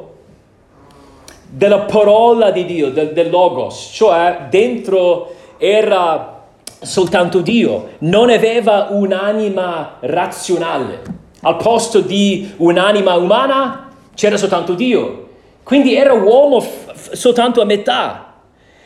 della 1.49 1.81
parola 1.81 2.51
di 2.51 2.65
Dio, 2.65 2.89
del, 2.89 3.13
del 3.13 3.29
logos, 3.29 3.91
cioè 3.93 4.47
dentro 4.49 5.33
era 5.57 6.41
soltanto 6.81 7.39
Dio, 7.39 7.91
non 7.99 8.29
aveva 8.29 8.87
un'anima 8.89 9.97
razionale. 10.01 11.01
Al 11.41 11.57
posto 11.57 11.99
di 11.99 12.53
un'anima 12.57 13.15
umana 13.15 13.91
c'era 14.15 14.37
soltanto 14.37 14.73
Dio. 14.73 15.27
Quindi 15.63 15.95
era 15.95 16.13
uomo 16.13 16.59
f- 16.59 17.11
soltanto 17.13 17.61
a 17.61 17.65
metà. 17.65 18.33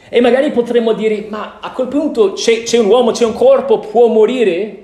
E 0.09 0.21
magari 0.21 0.51
potremmo 0.51 0.93
dire, 0.93 1.25
ma 1.29 1.57
a 1.59 1.71
quel 1.71 1.87
punto 1.87 2.33
c'è, 2.33 2.63
c'è 2.63 2.77
un 2.77 2.85
uomo, 2.85 3.11
c'è 3.11 3.25
un 3.25 3.33
corpo, 3.33 3.79
può 3.79 4.07
morire? 4.07 4.83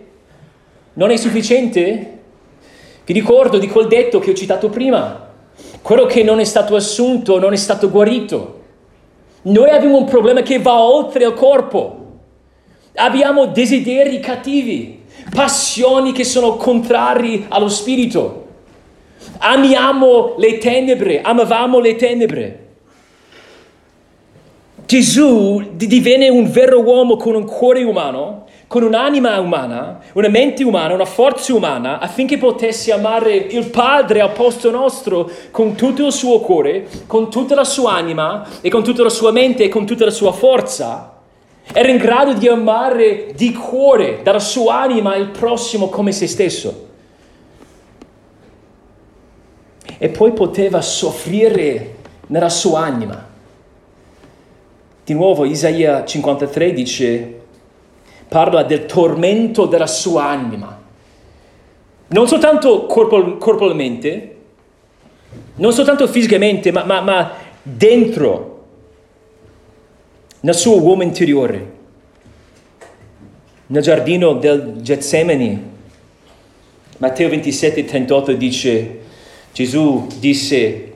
Non 0.94 1.12
è 1.12 1.18
sufficiente? 1.18 2.23
Vi 3.06 3.14
ricordo 3.14 3.58
di 3.58 3.68
quel 3.68 3.88
detto 3.88 4.20
che 4.20 4.32
ho 4.32 4.34
citato 4.34 4.70
prima. 4.70 5.32
Quello 5.82 6.06
che 6.06 6.24
non 6.24 6.40
è 6.40 6.46
stato 6.46 6.76
assunto 6.76 7.38
non 7.38 7.52
è 7.52 7.58
stato 7.58 7.90
guarito. 7.90 8.62
Noi 9.44 9.70
abbiamo 9.70 9.98
un 9.98 10.06
problema 10.06 10.42
che 10.42 10.60
va 10.60 10.80
oltre 10.80 11.26
il 11.26 11.34
corpo. 11.34 12.00
Abbiamo 12.96 13.48
desideri 13.48 14.20
cattivi, 14.20 15.04
passioni 15.34 16.14
che 16.14 16.24
sono 16.24 16.56
contrari 16.56 17.46
allo 17.50 17.68
spirito. 17.68 18.42
Amiamo 19.40 20.36
le 20.38 20.58
tenebre, 20.60 21.22
amavamo 21.22 21.80
le 21.80 21.96
tenebre. 21.96 22.60
Gesù 24.86 25.72
divenne 25.74 26.30
un 26.30 26.50
vero 26.50 26.82
uomo 26.82 27.18
con 27.18 27.36
un 27.36 27.46
cuore 27.46 27.84
umano 27.84 28.46
con 28.74 28.82
un'anima 28.82 29.40
umana, 29.40 30.00
una 30.14 30.30
mente 30.30 30.64
umana, 30.64 30.96
una 30.96 31.06
forza 31.06 31.54
umana, 31.54 32.00
affinché 32.00 32.40
potesse 32.40 32.92
amare 32.92 33.36
il 33.36 33.70
Padre 33.70 34.20
al 34.20 34.32
posto 34.32 34.72
nostro 34.72 35.30
con 35.52 35.76
tutto 35.76 36.08
il 36.08 36.12
suo 36.12 36.40
cuore, 36.40 36.88
con 37.06 37.30
tutta 37.30 37.54
la 37.54 37.66
sua 37.66 37.94
anima 37.94 38.48
e 38.62 38.72
con 38.72 38.84
tutta 38.84 39.04
la 39.04 39.12
sua 39.12 39.32
mente 39.32 39.66
e 39.66 39.70
con 39.70 39.86
tutta 39.86 40.06
la 40.06 40.10
sua 40.10 40.32
forza, 40.32 41.20
era 41.72 41.88
in 41.88 41.98
grado 41.98 42.34
di 42.34 42.48
amare 42.48 43.34
di 43.36 43.54
cuore, 43.54 44.22
dalla 44.24 44.40
sua 44.40 44.82
anima, 44.82 45.16
il 45.18 45.28
prossimo 45.28 45.90
come 45.90 46.12
se 46.12 46.26
stesso. 46.26 46.88
E 50.00 50.10
poi 50.10 50.32
poteva 50.32 50.82
soffrire 50.82 51.94
nella 52.26 52.50
sua 52.50 52.80
anima. 52.80 53.24
Di 55.06 55.14
nuovo 55.14 55.46
Isaia 55.46 56.04
53 56.04 56.74
dice, 56.74 57.42
parla 58.34 58.64
del 58.64 58.88
tormento 58.88 59.68
della 59.68 59.86
sua 59.86 60.26
anima. 60.26 60.82
Non 62.08 62.28
soltanto 62.28 62.88
corpor- 62.88 63.38
corporalmente, 63.38 64.38
non 65.58 65.72
soltanto 65.72 66.08
fisicamente, 66.08 66.72
ma, 66.72 66.84
ma, 66.84 67.02
ma 67.02 67.32
dentro. 67.62 68.50
nel 70.40 70.56
suo 70.56 70.82
uomo 70.82 71.04
interiore. 71.04 71.72
Nel 73.68 73.84
giardino 73.84 74.34
del 74.34 74.82
Getsemani, 74.82 75.72
Matteo 76.98 77.30
27, 77.30 77.86
38 77.86 78.32
dice, 78.34 79.00
Gesù 79.54 80.08
disse, 80.18 80.94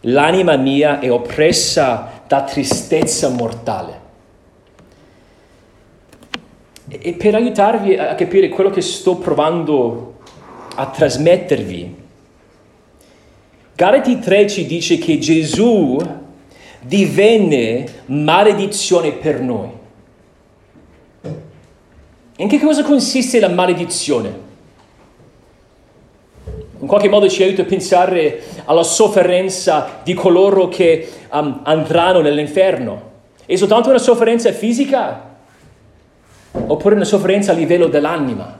l'anima 0.00 0.56
mia 0.56 0.98
è 0.98 1.08
oppressa 1.10 2.22
da 2.26 2.42
tristezza 2.42 3.28
mortale. 3.28 3.99
E 6.92 7.12
per 7.12 7.36
aiutarvi 7.36 7.96
a 7.96 8.16
capire 8.16 8.48
quello 8.48 8.70
che 8.70 8.80
sto 8.80 9.14
provando 9.14 10.18
a 10.74 10.86
trasmettervi, 10.86 11.94
Galati 13.76 14.18
3 14.18 14.48
ci 14.48 14.66
dice 14.66 14.98
che 14.98 15.18
Gesù 15.18 15.96
divenne 16.80 17.86
maledizione 18.06 19.12
per 19.12 19.40
noi. 19.40 19.68
In 22.36 22.48
che 22.48 22.58
cosa 22.58 22.82
consiste 22.82 23.38
la 23.38 23.48
maledizione? 23.48 24.48
In 26.80 26.86
qualche 26.88 27.08
modo 27.08 27.28
ci 27.28 27.42
aiuta 27.44 27.62
a 27.62 27.66
pensare 27.66 28.42
alla 28.64 28.82
sofferenza 28.82 30.00
di 30.02 30.12
coloro 30.12 30.66
che 30.68 31.08
um, 31.30 31.60
andranno 31.62 32.20
nell'inferno. 32.20 33.10
È 33.46 33.54
soltanto 33.54 33.90
una 33.90 33.98
sofferenza 33.98 34.50
fisica 34.52 35.29
oppure 36.52 36.94
una 36.94 37.04
sofferenza 37.04 37.52
a 37.52 37.54
livello 37.54 37.88
dell'anima? 37.88 38.58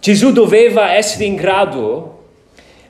Gesù 0.00 0.32
doveva 0.32 0.92
essere 0.92 1.24
in 1.24 1.34
grado 1.34 2.18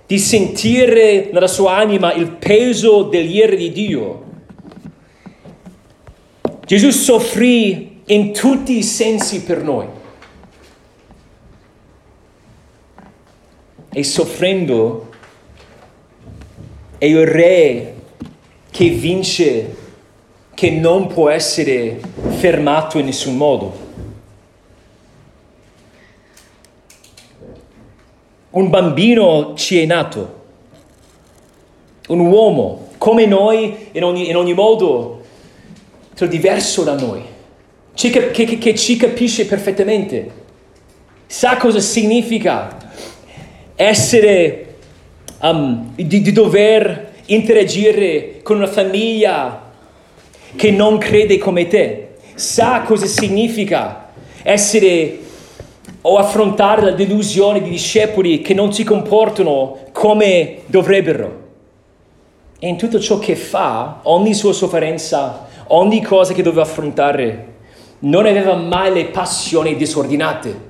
di 0.07 0.18
sentire 0.18 1.31
nella 1.33 1.49
sua 1.49 1.76
anima 1.76 2.12
il 2.12 2.31
peso 2.31 3.05
degli 3.05 3.37
iri 3.37 3.57
di 3.57 3.72
Dio. 3.72 4.24
Gesù 6.66 6.91
soffrì 6.91 8.03
in 8.07 8.33
tutti 8.33 8.78
i 8.78 8.83
sensi 8.83 9.43
per 9.43 9.62
noi. 9.62 9.87
E 13.93 14.05
soffrendo 14.05 15.11
è 16.97 17.07
il 17.07 17.26
re 17.26 17.95
che 18.70 18.89
vince, 18.89 19.76
che 20.61 20.69
non 20.69 21.07
può 21.07 21.31
essere 21.31 21.99
fermato 22.37 22.99
in 22.99 23.07
nessun 23.07 23.35
modo. 23.35 23.75
Un 28.51 28.69
bambino 28.69 29.55
ci 29.55 29.81
è 29.81 29.87
nato, 29.87 30.41
un 32.09 32.21
uomo 32.21 32.89
come 32.99 33.25
noi 33.25 33.89
in 33.93 34.05
ogni, 34.05 34.29
in 34.29 34.37
ogni 34.37 34.53
modo, 34.53 35.23
però 36.15 36.29
diverso 36.29 36.83
da 36.83 36.95
noi, 36.95 37.23
che, 37.95 38.31
che, 38.31 38.59
che 38.59 38.75
ci 38.75 38.97
capisce 38.97 39.47
perfettamente, 39.47 40.31
sa 41.27 41.57
cosa 41.57 41.81
significa 41.81 42.93
essere, 43.77 44.77
um, 45.41 45.95
di, 45.95 46.21
di 46.21 46.33
dover 46.33 47.13
interagire 47.25 48.41
con 48.43 48.57
una 48.57 48.67
famiglia 48.67 49.69
che 50.57 50.70
non 50.70 50.98
crede 50.98 51.38
come 51.38 51.66
te, 51.66 52.09
sa 52.34 52.82
cosa 52.82 53.07
significa 53.07 54.11
essere 54.42 55.18
o 56.03 56.16
affrontare 56.16 56.82
la 56.82 56.90
delusione 56.92 57.62
di 57.62 57.70
discepoli 57.70 58.40
che 58.40 58.55
non 58.55 58.72
si 58.72 58.84
comportano 58.84 59.78
come 59.92 60.61
dovrebbero. 60.66 61.48
E 62.59 62.68
in 62.68 62.76
tutto 62.76 62.98
ciò 63.01 63.18
che 63.18 63.36
fa, 63.36 64.01
ogni 64.05 64.34
sua 64.34 64.53
sofferenza, 64.53 65.46
ogni 65.68 66.03
cosa 66.03 66.32
che 66.32 66.42
doveva 66.42 66.62
affrontare, 66.62 67.46
non 68.01 68.26
aveva 68.26 68.55
mai 68.55 68.92
le 68.92 69.07
passioni 69.07 69.76
disordinate. 69.76 70.68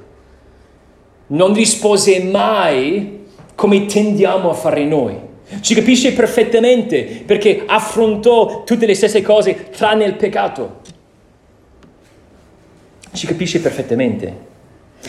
Non 1.29 1.55
rispose 1.55 2.23
mai 2.25 3.27
come 3.55 3.87
tendiamo 3.87 4.51
a 4.51 4.55
fare 4.55 4.85
noi. 4.85 5.29
Ci 5.59 5.75
capisce 5.75 6.13
perfettamente 6.13 7.23
perché 7.27 7.65
affrontò 7.67 8.63
tutte 8.63 8.87
le 8.87 8.95
stesse 8.95 9.21
cose 9.21 9.71
tranne 9.71 10.05
il 10.05 10.15
peccato. 10.15 10.79
Ci 13.13 13.27
capisce 13.27 13.61
perfettamente. 13.61 14.49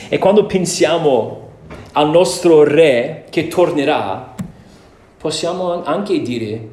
E 0.10 0.18
quando 0.18 0.46
pensiamo 0.48 1.50
al 1.92 2.10
nostro 2.10 2.64
re 2.64 3.26
che 3.30 3.48
tornerà, 3.48 4.34
possiamo 5.18 5.84
anche 5.84 6.22
dire 6.22 6.70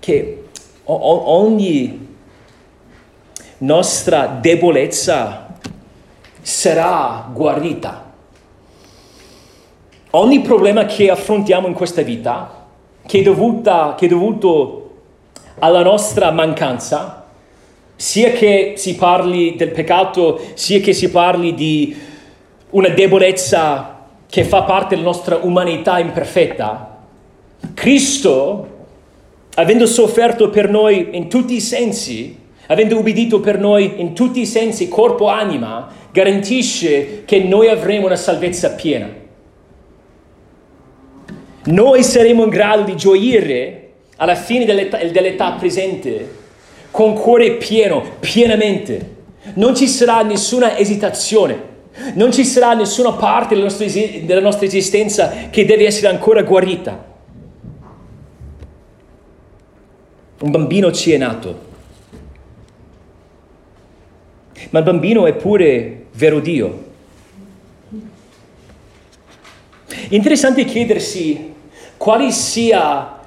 che 0.00 0.44
ogni 0.84 2.16
nostra 3.58 4.26
debolezza 4.26 5.58
sarà 6.42 7.28
guarita. 7.32 8.05
Ogni 10.10 10.40
problema 10.40 10.86
che 10.86 11.10
affrontiamo 11.10 11.66
in 11.66 11.74
questa 11.74 12.02
vita, 12.02 12.66
che 13.04 13.18
è, 13.18 13.22
dovuta, 13.22 13.94
che 13.98 14.06
è 14.06 14.08
dovuto 14.08 14.90
alla 15.58 15.82
nostra 15.82 16.30
mancanza, 16.30 17.24
sia 17.96 18.30
che 18.30 18.74
si 18.76 18.94
parli 18.94 19.56
del 19.56 19.70
peccato, 19.70 20.40
sia 20.54 20.80
che 20.80 20.92
si 20.92 21.10
parli 21.10 21.54
di 21.54 21.96
una 22.70 22.88
debolezza 22.88 24.04
che 24.28 24.44
fa 24.44 24.62
parte 24.62 24.94
della 24.94 25.06
nostra 25.06 25.38
umanità 25.42 25.98
imperfetta, 25.98 26.98
Cristo, 27.74 28.68
avendo 29.54 29.86
sofferto 29.86 30.50
per 30.50 30.68
noi 30.68 31.08
in 31.12 31.28
tutti 31.28 31.54
i 31.54 31.60
sensi, 31.60 32.38
avendo 32.68 32.98
ubbidito 32.98 33.40
per 33.40 33.58
noi 33.58 33.94
in 33.96 34.14
tutti 34.14 34.40
i 34.40 34.46
sensi, 34.46 34.88
corpo 34.88 35.28
anima, 35.28 35.88
garantisce 36.12 37.24
che 37.24 37.40
noi 37.40 37.68
avremo 37.68 38.06
una 38.06 38.16
salvezza 38.16 38.70
piena. 38.70 39.24
Noi 41.66 42.02
saremo 42.04 42.44
in 42.44 42.48
grado 42.48 42.82
di 42.82 42.96
gioire 42.96 43.90
alla 44.16 44.34
fine 44.34 44.64
dell'età, 44.64 44.98
dell'età 45.04 45.52
presente 45.52 46.34
con 46.90 47.14
cuore 47.14 47.56
pieno, 47.56 48.02
pienamente. 48.20 49.14
Non 49.54 49.74
ci 49.74 49.88
sarà 49.88 50.22
nessuna 50.22 50.78
esitazione, 50.78 51.60
non 52.14 52.32
ci 52.32 52.44
sarà 52.44 52.74
nessuna 52.74 53.12
parte 53.12 53.54
della 53.54 53.66
nostra, 53.66 53.86
della 53.86 54.40
nostra 54.40 54.66
esistenza 54.66 55.48
che 55.50 55.64
deve 55.64 55.86
essere 55.86 56.08
ancora 56.08 56.42
guarita. 56.42 57.14
Un 60.38 60.50
bambino 60.50 60.92
ci 60.92 61.12
è 61.12 61.16
nato, 61.16 61.64
ma 64.70 64.78
il 64.78 64.84
bambino 64.84 65.26
è 65.26 65.34
pure 65.34 66.06
vero 66.12 66.40
Dio. 66.40 66.84
Interessante 70.10 70.64
chiedersi 70.64 71.54
quale 71.96 72.30
sia 72.30 73.18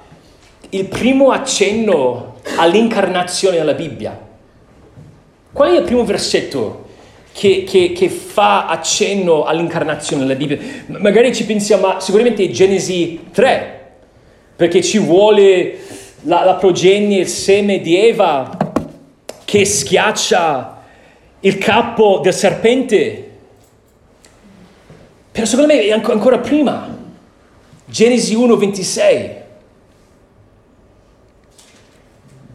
il 0.70 0.84
primo 0.86 1.30
accenno 1.30 2.36
all'incarnazione 2.56 3.58
nella 3.58 3.74
Bibbia. 3.74 4.28
Qual 5.52 5.72
è 5.72 5.78
il 5.78 5.84
primo 5.84 6.04
versetto 6.04 6.88
che, 7.32 7.64
che, 7.64 7.92
che, 7.92 8.08
fa 8.08 8.66
accenno 8.66 9.44
all'incarnazione 9.44 10.22
nella 10.22 10.36
Bibbia? 10.36 10.58
Magari 10.86 11.34
ci 11.34 11.44
pensiamo, 11.44 11.88
ma 11.88 12.00
sicuramente 12.00 12.44
è 12.44 12.50
Genesi 12.50 13.28
3, 13.32 13.90
perché 14.54 14.82
ci 14.82 14.98
vuole 14.98 15.78
la, 16.22 16.44
la 16.44 16.54
progenie, 16.54 17.20
il 17.20 17.28
seme 17.28 17.80
di 17.80 17.96
Eva 17.96 18.56
che 19.44 19.64
schiaccia 19.64 20.82
il 21.40 21.58
capo 21.58 22.20
del 22.22 22.34
serpente. 22.34 23.28
Però 25.32 25.46
secondo 25.46 25.72
me 25.72 25.80
è 25.82 25.90
ancora 25.90 26.38
prima. 26.38 26.98
Genesi 27.90 28.36
1, 28.36 28.56
26. 28.56 29.30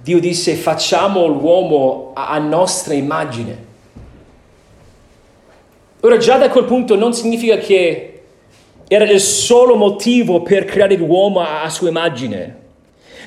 Dio 0.02 0.20
disse 0.20 0.56
facciamo 0.56 1.26
l'uomo 1.26 2.12
a 2.14 2.38
nostra 2.40 2.94
immagine. 2.94 3.64
Ora 6.00 6.16
già 6.18 6.38
da 6.38 6.50
quel 6.50 6.64
punto 6.64 6.96
non 6.96 7.14
significa 7.14 7.58
che 7.58 8.22
era 8.88 9.04
il 9.04 9.20
solo 9.20 9.76
motivo 9.76 10.42
per 10.42 10.64
creare 10.64 10.96
l'uomo 10.96 11.42
a 11.42 11.68
sua 11.70 11.90
immagine. 11.90 12.64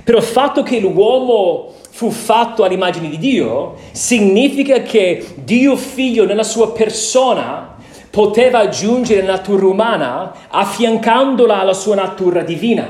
Però 0.02 0.16
il 0.16 0.24
fatto 0.24 0.62
che 0.62 0.80
l'uomo 0.80 1.74
fu 1.90 2.10
fatto 2.10 2.64
all'immagine 2.64 3.10
di 3.10 3.18
Dio 3.18 3.74
significa 3.92 4.80
che 4.80 5.26
Dio 5.34 5.76
figlio 5.76 6.24
nella 6.24 6.42
sua 6.42 6.72
persona 6.72 7.76
poteva 8.18 8.58
aggiungere 8.58 9.22
la 9.22 9.34
natura 9.34 9.66
umana 9.66 10.32
affiancandola 10.48 11.60
alla 11.60 11.72
sua 11.72 11.94
natura 11.94 12.42
divina. 12.42 12.84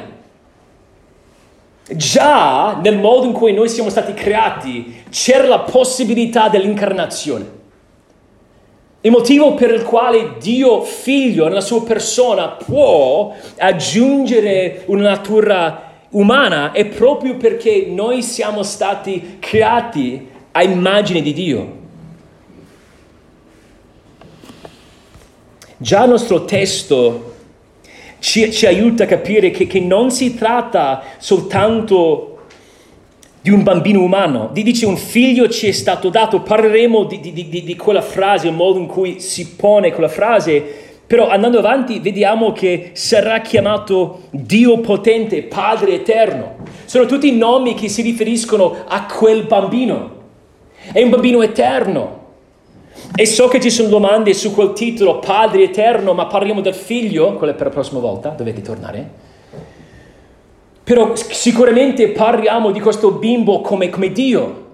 Già 1.86 2.78
nel 2.82 2.96
modo 2.96 3.26
in 3.26 3.32
cui 3.32 3.52
noi 3.52 3.68
siamo 3.68 3.90
stati 3.90 4.14
creati 4.14 5.02
c'era 5.10 5.46
la 5.46 5.58
possibilità 5.58 6.48
dell'incarnazione. 6.48 7.44
Il 9.02 9.10
motivo 9.10 9.52
per 9.52 9.70
il 9.74 9.82
quale 9.82 10.36
Dio 10.40 10.80
figlio 10.80 11.46
nella 11.46 11.60
sua 11.60 11.82
persona 11.82 12.48
può 12.48 13.34
aggiungere 13.58 14.84
una 14.86 15.10
natura 15.10 15.92
umana 16.12 16.72
è 16.72 16.86
proprio 16.86 17.36
perché 17.36 17.84
noi 17.90 18.22
siamo 18.22 18.62
stati 18.62 19.36
creati 19.40 20.26
a 20.52 20.62
immagine 20.62 21.20
di 21.20 21.34
Dio. 21.34 21.77
Già 25.80 26.02
il 26.02 26.10
nostro 26.10 26.44
testo 26.44 27.34
ci, 28.18 28.50
ci 28.50 28.66
aiuta 28.66 29.04
a 29.04 29.06
capire 29.06 29.50
che, 29.50 29.68
che, 29.68 29.78
non 29.78 30.10
si 30.10 30.34
tratta 30.34 31.04
soltanto 31.18 32.38
di 33.40 33.50
un 33.50 33.62
bambino 33.62 34.02
umano, 34.02 34.50
dice 34.52 34.86
un 34.86 34.96
figlio 34.96 35.48
ci 35.48 35.68
è 35.68 35.70
stato 35.70 36.08
dato, 36.08 36.40
parleremo 36.40 37.04
di, 37.04 37.20
di, 37.20 37.32
di, 37.32 37.62
di 37.62 37.76
quella 37.76 38.02
frase, 38.02 38.48
il 38.48 38.54
modo 38.54 38.80
in 38.80 38.86
cui 38.86 39.20
si 39.20 39.54
pone 39.54 39.92
quella 39.92 40.08
frase, 40.08 40.60
però 41.06 41.28
andando 41.28 41.60
avanti 41.60 42.00
vediamo 42.00 42.50
che 42.50 42.90
sarà 42.94 43.40
chiamato 43.40 44.22
Dio 44.30 44.80
potente, 44.80 45.44
Padre 45.44 45.94
eterno. 45.94 46.56
Sono 46.86 47.06
tutti 47.06 47.30
nomi 47.30 47.74
che 47.74 47.88
si 47.88 48.02
riferiscono 48.02 48.84
a 48.84 49.06
quel 49.06 49.44
bambino. 49.44 50.16
È 50.92 51.00
un 51.00 51.10
bambino 51.10 51.40
eterno. 51.40 52.17
E 53.14 53.26
so 53.26 53.48
che 53.48 53.60
ci 53.60 53.70
sono 53.70 53.88
domande 53.88 54.32
su 54.34 54.54
quel 54.54 54.72
titolo, 54.72 55.18
Padre 55.18 55.64
Eterno, 55.64 56.12
ma 56.14 56.26
parliamo 56.26 56.60
del 56.60 56.74
figlio, 56.74 57.34
quello 57.34 57.52
è 57.52 57.56
per 57.56 57.66
la 57.66 57.72
prossima 57.72 58.00
volta, 58.00 58.28
dovete 58.30 58.60
tornare. 58.62 59.10
Però 60.84 61.14
sicuramente 61.14 62.08
parliamo 62.08 62.70
di 62.70 62.80
questo 62.80 63.10
bimbo 63.10 63.60
come, 63.60 63.90
come 63.90 64.12
Dio. 64.12 64.66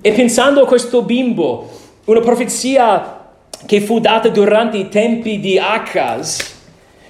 E 0.00 0.12
pensando 0.12 0.62
a 0.62 0.66
questo 0.66 1.02
bimbo, 1.02 1.68
una 2.04 2.20
profezia 2.20 3.30
che 3.66 3.80
fu 3.80 3.98
data 3.98 4.28
durante 4.28 4.76
i 4.76 4.88
tempi 4.88 5.40
di 5.40 5.58
Acaz, 5.58 6.56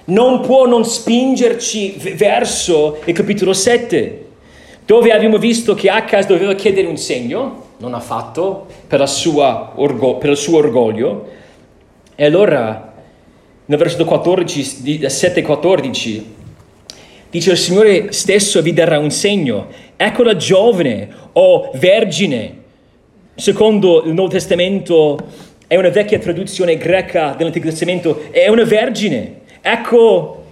non 0.05 0.39
può 0.39 0.65
non 0.65 0.85
spingerci 0.85 1.97
verso 2.15 2.97
il 3.05 3.13
capitolo 3.13 3.53
7, 3.53 4.25
dove 4.85 5.11
abbiamo 5.11 5.37
visto 5.37 5.75
che 5.75 5.89
Acaz 5.89 6.25
doveva 6.25 6.53
chiedere 6.55 6.87
un 6.87 6.97
segno, 6.97 7.67
non 7.79 7.93
ha 7.93 7.99
fatto 7.99 8.67
per, 8.87 9.01
orgo- 9.01 10.17
per 10.17 10.29
il 10.29 10.37
suo 10.37 10.57
orgoglio. 10.57 11.27
E 12.15 12.25
allora, 12.25 12.93
nel 13.65 13.77
versetto 13.77 14.05
14, 14.05 15.09
7 15.09 15.41
14, 15.41 16.35
dice 17.29 17.51
il 17.51 17.57
Signore 17.57 18.11
stesso 18.11 18.61
vi 18.61 18.73
darà 18.73 18.99
un 18.99 19.11
segno. 19.11 19.67
Ecco 19.95 20.23
la 20.23 20.35
giovane 20.35 21.09
o 21.33 21.71
vergine, 21.75 22.57
secondo 23.35 24.03
il 24.03 24.13
Nuovo 24.13 24.31
Testamento, 24.31 25.17
è 25.67 25.77
una 25.77 25.89
vecchia 25.89 26.19
traduzione 26.19 26.77
greca 26.77 27.33
dell'Antico 27.37 27.69
Testamento, 27.69 28.23
è 28.31 28.49
una 28.49 28.63
vergine. 28.65 29.41
Ecco, 29.61 30.43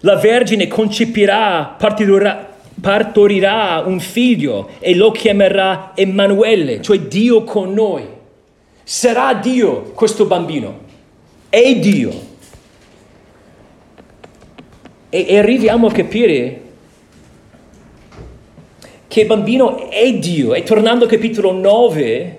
la 0.00 0.16
vergine 0.16 0.66
concepirà, 0.66 1.74
partirà, 1.78 2.55
partorirà 2.80 3.82
un 3.84 4.00
figlio 4.00 4.70
e 4.78 4.94
lo 4.94 5.10
chiamerà 5.10 5.92
Emanuele, 5.94 6.82
cioè 6.82 7.00
Dio 7.00 7.44
con 7.44 7.72
noi. 7.72 8.04
Sarà 8.82 9.34
Dio 9.34 9.92
questo 9.94 10.26
bambino. 10.26 10.80
È 11.48 11.74
Dio. 11.76 12.12
E, 15.08 15.26
e 15.28 15.38
arriviamo 15.38 15.86
a 15.86 15.92
capire 15.92 16.62
che 19.08 19.20
il 19.22 19.26
bambino 19.26 19.88
è 19.88 20.12
Dio. 20.14 20.54
E 20.54 20.62
tornando 20.62 21.04
al 21.04 21.10
capitolo 21.10 21.52
9, 21.52 22.38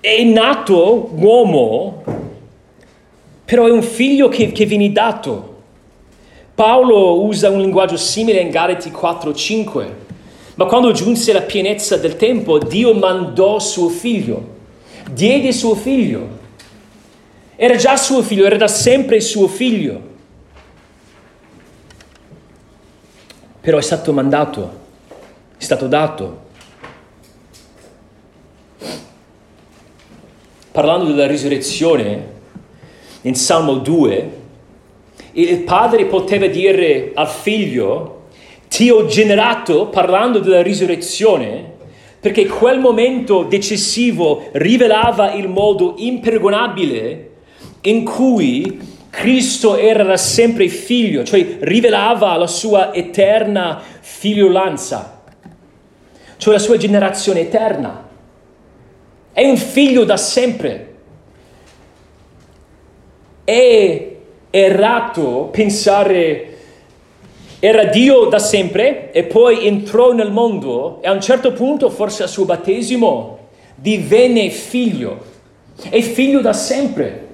è 0.00 0.22
nato 0.24 1.10
uomo, 1.14 2.02
però 3.44 3.66
è 3.66 3.70
un 3.70 3.82
figlio 3.82 4.28
che, 4.28 4.52
che 4.52 4.66
viene 4.66 4.90
dato. 4.92 5.47
Paolo 6.58 7.22
usa 7.22 7.50
un 7.50 7.60
linguaggio 7.60 7.96
simile 7.96 8.40
in 8.40 8.50
Galati 8.50 8.90
4-5, 8.90 9.86
ma 10.56 10.64
quando 10.64 10.90
giunse 10.90 11.32
la 11.32 11.42
pienezza 11.42 11.96
del 11.98 12.16
tempo, 12.16 12.58
Dio 12.58 12.94
mandò 12.94 13.60
suo 13.60 13.88
figlio, 13.88 14.56
diede 15.08 15.52
suo 15.52 15.76
figlio. 15.76 16.26
Era 17.54 17.76
già 17.76 17.96
suo 17.96 18.22
figlio, 18.22 18.44
era 18.44 18.56
da 18.56 18.66
sempre 18.66 19.20
suo 19.20 19.46
figlio. 19.46 20.02
Però 23.60 23.78
è 23.78 23.82
stato 23.82 24.12
mandato, 24.12 24.78
è 25.56 25.62
stato 25.62 25.86
dato. 25.86 26.40
Parlando 30.72 31.12
della 31.12 31.28
risurrezione, 31.28 32.26
in 33.20 33.36
Salmo 33.36 33.74
2, 33.74 34.37
il 35.42 35.60
padre 35.60 36.06
poteva 36.06 36.46
dire 36.46 37.12
al 37.14 37.28
figlio, 37.28 38.26
ti 38.68 38.90
ho 38.90 39.06
generato 39.06 39.86
parlando 39.86 40.40
della 40.40 40.62
risurrezione, 40.62 41.76
perché 42.20 42.46
quel 42.46 42.80
momento 42.80 43.44
decisivo 43.44 44.48
rivelava 44.52 45.32
il 45.32 45.48
modo 45.48 45.94
impergonabile 45.98 47.30
in 47.82 48.04
cui 48.04 48.80
Cristo 49.10 49.76
era 49.76 50.02
da 50.02 50.16
sempre 50.16 50.68
figlio, 50.68 51.22
cioè 51.22 51.58
rivelava 51.60 52.36
la 52.36 52.48
sua 52.48 52.92
eterna 52.92 53.80
figliolanza, 54.00 55.22
cioè 56.36 56.52
la 56.54 56.58
sua 56.58 56.76
generazione 56.76 57.40
eterna. 57.40 58.06
È 59.32 59.48
un 59.48 59.56
figlio 59.56 60.02
da 60.02 60.16
sempre. 60.16 60.94
E 63.44 64.07
errato 64.50 65.48
pensare 65.52 66.56
era 67.60 67.86
Dio 67.86 68.26
da 68.26 68.38
sempre 68.38 69.10
e 69.10 69.24
poi 69.24 69.66
entrò 69.66 70.12
nel 70.12 70.30
mondo 70.30 71.00
e 71.02 71.08
a 71.08 71.12
un 71.12 71.20
certo 71.20 71.52
punto, 71.52 71.90
forse 71.90 72.22
al 72.22 72.28
suo 72.28 72.44
battesimo, 72.44 73.38
divenne 73.74 74.48
figlio. 74.50 75.18
È 75.88 76.00
figlio 76.00 76.40
da 76.40 76.52
sempre. 76.52 77.26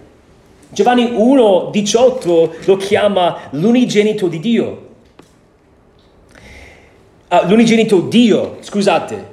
Giovanni 0.71 1.05
1,18 1.05 2.51
lo 2.65 2.77
chiama 2.77 3.37
l'unigenito 3.51 4.27
di 4.27 4.41
Dio. 4.41 4.83
Uh, 7.29 7.47
l'unigenito 7.47 8.01
Dio, 8.01 8.57
scusate. 8.61 9.33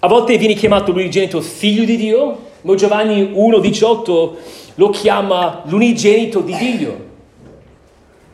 A 0.00 0.08
volte 0.08 0.36
viene 0.36 0.54
chiamato 0.54 0.92
l'unigenito 0.92 1.40
figlio 1.40 1.84
di 1.84 1.96
Dio, 1.96 2.38
ma 2.60 2.74
Giovanni 2.74 3.22
1,18 3.22 4.30
lo 4.74 4.90
chiama 4.90 5.62
l'unigenito 5.64 6.40
di 6.40 6.54
Dio. 6.54 7.06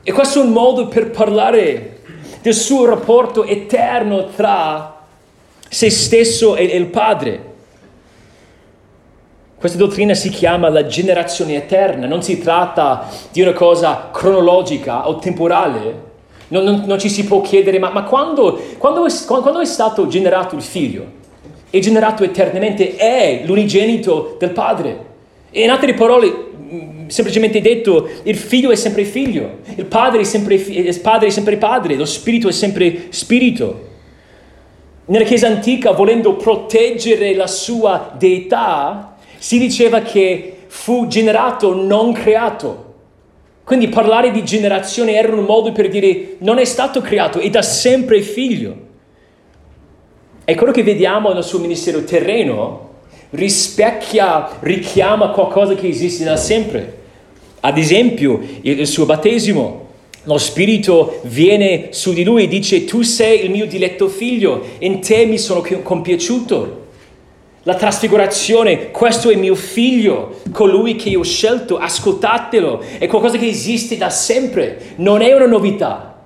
E 0.06 0.12
questo 0.12 0.38
è 0.38 0.44
un 0.44 0.52
modo 0.52 0.86
per 0.86 1.10
parlare 1.10 2.00
del 2.42 2.52
suo 2.52 2.84
rapporto 2.84 3.42
eterno 3.42 4.26
tra 4.26 5.06
se 5.66 5.88
stesso 5.88 6.56
e 6.56 6.64
il 6.64 6.88
Padre. 6.88 7.52
Questa 9.56 9.78
dottrina 9.78 10.12
si 10.12 10.28
chiama 10.28 10.68
la 10.68 10.84
generazione 10.84 11.54
eterna, 11.54 12.06
non 12.06 12.22
si 12.22 12.38
tratta 12.38 13.08
di 13.32 13.40
una 13.40 13.54
cosa 13.54 14.10
cronologica 14.12 15.08
o 15.08 15.16
temporale. 15.16 16.02
Non, 16.48 16.64
non, 16.64 16.82
non 16.84 16.98
ci 16.98 17.08
si 17.08 17.24
può 17.24 17.40
chiedere, 17.40 17.78
ma, 17.78 17.88
ma 17.88 18.02
quando, 18.02 18.60
quando, 18.76 19.06
è, 19.06 19.10
quando 19.24 19.60
è 19.60 19.64
stato 19.64 20.06
generato 20.06 20.54
il 20.54 20.62
figlio? 20.62 21.06
È 21.70 21.78
generato 21.78 22.24
eternamente, 22.24 22.96
è 22.96 23.40
l'unigenito 23.46 24.36
del 24.38 24.50
Padre. 24.50 25.12
E 25.50 25.62
in 25.62 25.70
altre 25.70 25.94
parole, 25.94 26.50
semplicemente 27.06 27.60
detto, 27.60 28.08
il 28.22 28.36
figlio 28.36 28.70
è 28.70 28.76
sempre 28.76 29.04
figlio, 29.04 29.58
il 29.76 29.84
padre 29.84 30.20
è 30.20 30.24
sempre, 30.24 30.54
il 30.54 31.00
padre, 31.00 31.28
è 31.28 31.30
sempre 31.30 31.56
padre, 31.56 31.96
lo 31.96 32.04
spirito 32.04 32.48
è 32.48 32.52
sempre 32.52 33.06
spirito. 33.10 33.92
Nella 35.06 35.24
Chiesa 35.24 35.48
antica, 35.48 35.92
volendo 35.92 36.34
proteggere 36.34 37.34
la 37.34 37.46
sua 37.46 38.14
deità, 38.16 39.16
si 39.36 39.58
diceva 39.58 40.00
che 40.00 40.56
fu 40.66 41.06
generato, 41.06 41.74
non 41.74 42.12
creato. 42.12 42.92
Quindi 43.64 43.88
parlare 43.88 44.30
di 44.30 44.44
generazione 44.44 45.14
era 45.14 45.34
un 45.34 45.44
modo 45.44 45.72
per 45.72 45.88
dire 45.88 46.36
non 46.38 46.58
è 46.58 46.64
stato 46.64 47.00
creato, 47.00 47.38
è 47.38 47.48
da 47.48 47.62
sempre 47.62 48.20
figlio. 48.20 48.76
E 50.44 50.54
quello 50.54 50.72
che 50.72 50.82
vediamo 50.82 51.32
nel 51.32 51.42
suo 51.42 51.58
ministero 51.58 52.04
terreno 52.04 52.83
rispecchia, 53.34 54.58
richiama 54.60 55.28
qualcosa 55.28 55.74
che 55.74 55.88
esiste 55.88 56.24
da 56.24 56.36
sempre. 56.36 57.02
Ad 57.60 57.78
esempio, 57.78 58.40
il 58.62 58.86
suo 58.86 59.06
battesimo. 59.06 59.82
Lo 60.24 60.38
Spirito 60.38 61.20
viene 61.24 61.88
su 61.90 62.14
di 62.14 62.24
lui 62.24 62.44
e 62.44 62.48
dice, 62.48 62.84
tu 62.84 63.02
sei 63.02 63.44
il 63.44 63.50
mio 63.50 63.66
diletto 63.66 64.08
figlio, 64.08 64.62
in 64.78 65.00
te 65.00 65.26
mi 65.26 65.38
sono 65.38 65.62
compiaciuto. 65.82 66.82
La 67.64 67.74
trasfigurazione, 67.74 68.90
questo 68.90 69.30
è 69.30 69.36
mio 69.36 69.54
figlio, 69.54 70.40
colui 70.52 70.96
che 70.96 71.16
ho 71.16 71.22
scelto, 71.22 71.78
ascoltatelo, 71.78 72.82
è 72.98 73.06
qualcosa 73.06 73.38
che 73.38 73.46
esiste 73.46 73.96
da 73.96 74.10
sempre, 74.10 74.94
non 74.96 75.22
è 75.22 75.32
una 75.34 75.46
novità. 75.46 76.22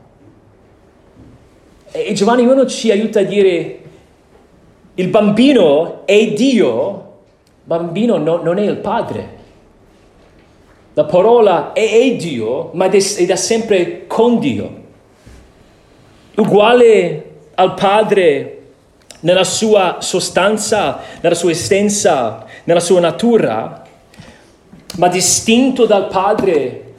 E 1.91 2.13
Giovanni 2.13 2.45
1 2.45 2.67
ci 2.67 2.91
aiuta 2.91 3.21
a 3.21 3.23
dire, 3.23 3.78
il 4.99 5.09
bambino 5.09 6.05
è 6.07 6.33
Dio, 6.33 7.19
bambino 7.63 8.17
no, 8.17 8.43
non 8.43 8.59
è 8.59 8.63
il 8.63 8.79
padre. 8.79 9.37
La 10.95 11.05
parola 11.05 11.73
è, 11.73 11.89
è 11.89 12.17
Dio, 12.17 12.71
ma 12.73 12.87
è 12.87 13.25
da 13.25 13.37
sempre 13.37 14.09
con 14.09 14.41
Dio. 14.41 14.87
uguale 16.35 17.31
al 17.55 17.75
Padre 17.75 18.63
nella 19.21 19.45
sua 19.45 19.99
sostanza, 20.01 21.01
nella 21.21 21.37
sua 21.37 21.51
essenza, 21.51 22.45
nella 22.65 22.81
sua 22.81 22.99
natura, 22.99 23.85
ma 24.97 25.09
distinto 25.09 25.87
dal 25.87 26.09
Padre 26.09 26.95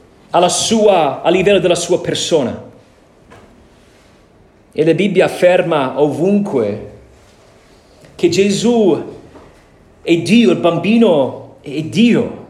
sua, 0.47 1.21
a 1.21 1.29
livello 1.29 1.59
della 1.59 1.75
sua 1.75 1.99
persona. 1.99 2.63
E 4.71 4.85
la 4.85 4.93
Bibbia 4.93 5.25
afferma 5.25 5.99
ovunque 5.99 6.88
che 8.19 8.27
Gesù 8.27 9.01
è 10.01 10.17
Dio, 10.17 10.51
il 10.51 10.57
bambino 10.57 11.55
è 11.61 11.81
Dio. 11.83 12.47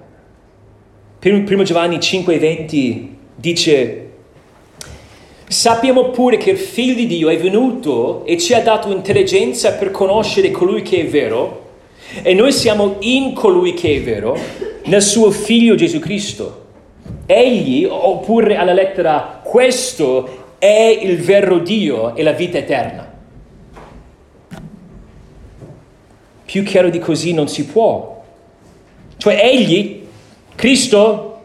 Primo 1.20 1.62
Giovanni 1.62 1.98
5,20 1.98 3.08
dice 3.36 4.10
Sappiamo 5.48 6.06
pure 6.06 6.38
che 6.38 6.50
il 6.50 6.58
Figlio 6.58 6.96
di 6.96 7.06
Dio 7.06 7.30
è 7.30 7.38
venuto 7.38 8.26
e 8.26 8.40
ci 8.40 8.56
ha 8.56 8.64
dato 8.64 8.92
intelligenza 8.92 9.74
per 9.74 9.92
conoscere 9.92 10.50
colui 10.50 10.82
che 10.82 11.02
è 11.02 11.06
vero 11.06 11.68
e 12.24 12.34
noi 12.34 12.52
siamo 12.52 12.96
in 13.02 13.34
colui 13.34 13.76
che 13.76 13.98
è 13.98 14.02
vero, 14.02 14.36
nel 14.86 15.04
suo 15.04 15.30
Figlio 15.30 15.76
Gesù 15.76 16.00
Cristo. 16.00 16.66
Egli, 17.28 17.86
oppure 17.88 18.56
alla 18.56 18.74
lettera, 18.74 19.40
questo 19.44 20.56
è 20.58 21.00
il 21.00 21.20
vero 21.20 21.60
Dio 21.60 22.16
e 22.16 22.24
la 22.24 22.32
vita 22.32 22.58
eterna. 22.58 23.09
Più 26.50 26.64
chiaro 26.64 26.90
di 26.90 26.98
così 26.98 27.32
non 27.32 27.48
si 27.48 27.64
può. 27.68 28.24
Cioè 29.18 29.40
egli, 29.40 30.08
Cristo, 30.56 31.42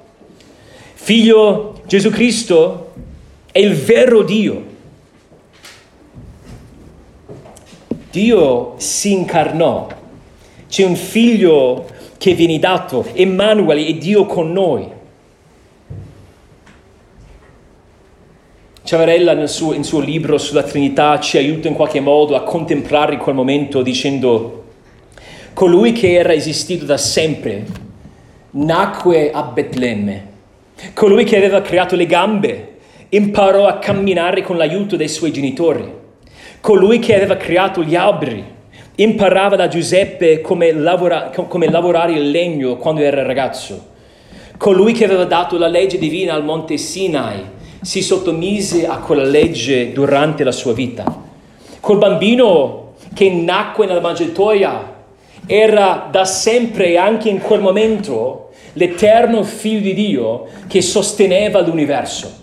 Figlio 0.94 1.82
Gesù 1.84 2.08
Cristo, 2.08 2.92
è 3.52 3.58
il 3.58 3.74
vero 3.74 4.22
Dio. 4.22 4.64
Dio 8.10 8.74
si 8.78 9.12
incarnò. 9.12 9.88
C'è 10.70 10.86
un 10.86 10.96
figlio 10.96 11.86
che 12.16 12.32
viene 12.32 12.58
dato, 12.58 13.04
Emanuele, 13.12 13.84
è 13.84 13.94
Dio 13.96 14.24
con 14.24 14.52
noi. 14.52 14.88
Ciavarella 18.82 19.34
nel 19.34 19.50
suo, 19.50 19.82
suo 19.82 20.00
libro 20.00 20.38
sulla 20.38 20.62
Trinità 20.62 21.20
ci 21.20 21.36
aiuta 21.36 21.68
in 21.68 21.74
qualche 21.74 22.00
modo 22.00 22.36
a 22.36 22.42
contemplare 22.42 23.18
quel 23.18 23.34
momento 23.34 23.82
dicendo 23.82 24.62
colui 25.54 25.92
che 25.92 26.14
era 26.14 26.34
esistito 26.34 26.84
da 26.84 26.96
sempre 26.96 27.64
nacque 28.50 29.30
a 29.30 29.42
Betlemme, 29.44 30.26
colui 30.94 31.24
che 31.24 31.36
aveva 31.36 31.60
creato 31.60 31.94
le 31.94 32.06
gambe 32.06 32.72
imparò 33.10 33.66
a 33.68 33.78
camminare 33.78 34.42
con 34.42 34.56
l'aiuto 34.56 34.96
dei 34.96 35.08
suoi 35.08 35.32
genitori. 35.32 36.02
Colui 36.60 36.98
che 36.98 37.14
aveva 37.14 37.36
creato 37.36 37.84
gli 37.84 37.94
alberi 37.94 38.44
imparava 38.96 39.54
da 39.54 39.68
Giuseppe 39.68 40.40
come, 40.40 40.72
lavora, 40.72 41.30
come 41.30 41.70
lavorare 41.70 42.12
il 42.12 42.30
legno 42.30 42.76
quando 42.76 43.02
era 43.02 43.22
ragazzo. 43.22 43.92
Colui 44.56 44.92
che 44.92 45.04
aveva 45.04 45.24
dato 45.24 45.56
la 45.56 45.68
legge 45.68 45.98
divina 45.98 46.34
al 46.34 46.44
monte 46.44 46.76
Sinai 46.76 47.42
si 47.80 48.02
sottomise 48.02 48.86
a 48.86 48.98
quella 48.98 49.24
legge 49.24 49.92
durante 49.92 50.42
la 50.42 50.52
sua 50.52 50.72
vita. 50.72 51.22
Quel 51.78 51.98
bambino 51.98 52.94
che 53.14 53.30
nacque 53.30 53.86
nella 53.86 54.00
mangiatoia 54.00 54.93
era 55.46 56.08
da 56.10 56.24
sempre 56.24 56.88
e 56.88 56.96
anche 56.96 57.28
in 57.28 57.40
quel 57.40 57.60
momento 57.60 58.50
l'eterno 58.74 59.42
figlio 59.42 59.80
di 59.80 59.94
Dio 59.94 60.46
che 60.66 60.82
sosteneva 60.82 61.60
l'universo. 61.60 62.42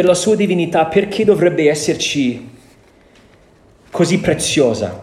per 0.00 0.08
la 0.08 0.14
sua 0.14 0.34
divinità, 0.34 0.86
perché 0.86 1.26
dovrebbe 1.26 1.68
esserci 1.68 2.48
così 3.90 4.18
preziosa? 4.18 4.98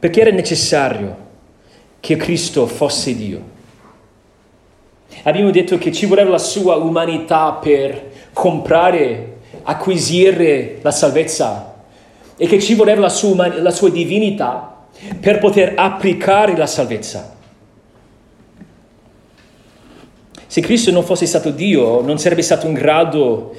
Perché 0.00 0.20
era 0.20 0.32
necessario 0.32 1.16
che 2.00 2.16
Cristo 2.16 2.66
fosse 2.66 3.14
Dio. 3.14 3.50
Abbiamo 5.22 5.52
detto 5.52 5.78
che 5.78 5.92
ci 5.92 6.06
voleva 6.06 6.30
la 6.30 6.38
sua 6.38 6.74
umanità 6.74 7.52
per 7.52 8.10
comprare, 8.32 9.31
acquisire 9.62 10.78
la 10.82 10.90
salvezza 10.90 11.74
e 12.36 12.46
che 12.46 12.60
ci 12.60 12.74
voleva 12.74 13.00
la 13.00 13.08
sua, 13.08 13.60
la 13.60 13.70
sua 13.70 13.90
divinità 13.90 14.86
per 15.20 15.38
poter 15.38 15.74
applicare 15.76 16.56
la 16.56 16.66
salvezza. 16.66 17.36
Se 20.46 20.60
Cristo 20.60 20.90
non 20.90 21.04
fosse 21.04 21.24
stato 21.24 21.50
Dio, 21.50 22.02
non 22.02 22.18
sarebbe 22.18 22.42
stato 22.42 22.66
in 22.66 22.74
grado 22.74 23.54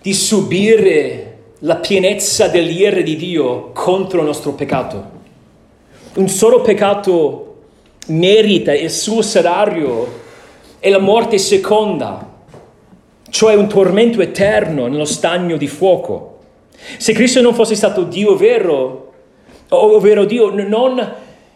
di 0.00 0.12
subire 0.12 1.28
la 1.60 1.76
pienezza 1.76 2.48
dell'ira 2.48 3.00
di 3.02 3.14
Dio 3.14 3.70
contro 3.72 4.18
il 4.18 4.26
nostro 4.26 4.52
peccato. 4.52 5.10
Un 6.14 6.28
solo 6.28 6.60
peccato 6.60 7.62
merita 8.08 8.74
il 8.74 8.90
suo 8.90 9.22
salario 9.22 10.20
e 10.80 10.90
la 10.90 10.98
morte 10.98 11.38
seconda, 11.38 12.31
cioè 13.32 13.54
un 13.54 13.66
tormento 13.66 14.20
eterno 14.20 14.88
nello 14.88 15.06
stagno 15.06 15.56
di 15.56 15.66
fuoco. 15.66 16.40
Se 16.98 17.14
Cristo 17.14 17.40
non 17.40 17.54
fosse 17.54 17.74
stato 17.74 18.02
Dio 18.02 18.36
vero, 18.36 19.12
ovvero 19.68 20.26
Dio, 20.26 20.50
non 20.50 21.14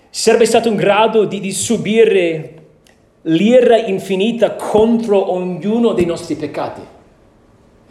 sarebbe 0.09 0.47
stato 0.47 0.69
in 0.69 0.77
grado 0.77 1.27
di, 1.27 1.39
di 1.39 1.53
subire 1.53 2.55
l'ira 3.23 3.77
infinita 3.77 4.55
contro 4.55 5.31
ognuno 5.33 5.93
dei 5.93 6.07
nostri 6.07 6.37
peccati. 6.37 6.81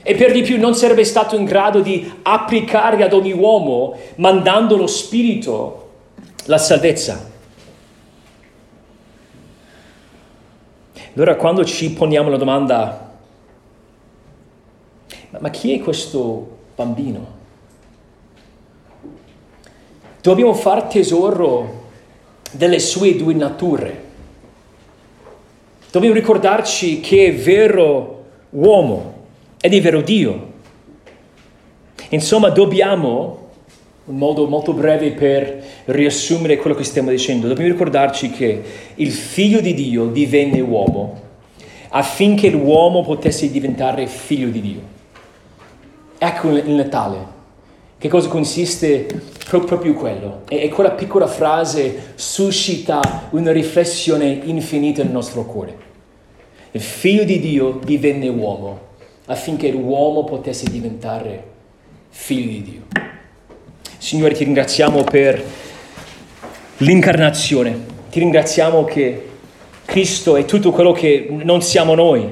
E 0.02 0.16
per 0.16 0.32
di 0.32 0.42
più 0.42 0.60
non 0.60 0.74
sarebbe 0.74 1.04
stato 1.04 1.36
in 1.36 1.46
grado 1.46 1.82
di 1.82 2.12
applicare 2.24 3.04
ad 3.04 3.14
ogni 3.14 3.34
uomo, 3.34 3.96
mandando 4.16 4.78
lo 4.78 4.88
Spirito, 4.88 5.90
la 6.46 6.58
salvezza. 6.58 7.30
Allora 11.14 11.36
quando 11.36 11.64
ci 11.64 11.92
poniamo 11.92 12.32
la 12.32 12.38
domanda, 12.38 13.05
ma 15.40 15.50
chi 15.50 15.74
è 15.74 15.80
questo 15.80 16.58
bambino? 16.76 17.34
Dobbiamo 20.22 20.54
far 20.54 20.84
tesoro 20.84 21.84
delle 22.52 22.80
sue 22.80 23.16
due 23.16 23.34
nature. 23.34 24.04
Dobbiamo 25.92 26.16
ricordarci 26.16 27.00
che 27.00 27.28
è 27.28 27.34
vero 27.34 28.24
uomo 28.52 29.14
ed 29.62 29.74
è 29.74 29.82
vero 29.82 30.02
Dio. 30.02 30.54
Insomma, 32.10 32.50
dobbiamo, 32.50 33.50
un 34.06 34.18
modo 34.18 34.48
molto 34.48 34.74
breve 34.74 35.12
per 35.12 35.64
riassumere 35.86 36.58
quello 36.58 36.76
che 36.76 36.84
stiamo 36.84 37.10
dicendo, 37.10 37.48
dobbiamo 37.48 37.72
ricordarci 37.72 38.30
che 38.32 38.62
il 38.96 39.12
figlio 39.12 39.60
di 39.60 39.74
Dio 39.74 40.08
divenne 40.08 40.60
uomo 40.60 41.22
affinché 41.90 42.50
l'uomo 42.50 43.04
potesse 43.04 43.50
diventare 43.50 44.06
figlio 44.08 44.50
di 44.50 44.62
Dio. 44.62 44.95
Ecco 46.26 46.50
il 46.50 46.72
Natale. 46.72 47.34
Che 48.00 48.08
cosa 48.08 48.30
consiste 48.30 49.06
proprio 49.48 49.94
quello? 49.94 50.42
E 50.50 50.70
quella 50.70 50.90
piccola 50.90 51.28
frase 51.28 52.14
suscita 52.16 53.28
una 53.30 53.52
riflessione 53.52 54.26
infinita 54.46 55.04
nel 55.04 55.12
nostro 55.12 55.46
cuore. 55.46 55.78
Il 56.72 56.82
figlio 56.82 57.26
di 57.26 57.40
Dio 57.40 57.80
divenne 57.84 58.28
uomo 58.28 58.80
affinché 59.28 59.70
l'uomo 59.70 60.24
potesse 60.24 60.68
diventare 60.68 61.44
figlio 62.10 62.50
di 62.50 62.62
Dio. 62.64 62.82
Signore, 64.00 64.34
ti 64.34 64.46
ringraziamo 64.46 65.04
per 65.04 65.44
l'incarnazione, 66.78 67.86
ti 68.10 68.18
ringraziamo 68.18 68.84
che 68.84 69.30
Cristo 69.86 70.36
è 70.38 70.46
tutto 70.46 70.72
quello 70.72 70.92
che 70.92 71.28
non 71.30 71.62
siamo 71.62 71.94
noi, 71.94 72.28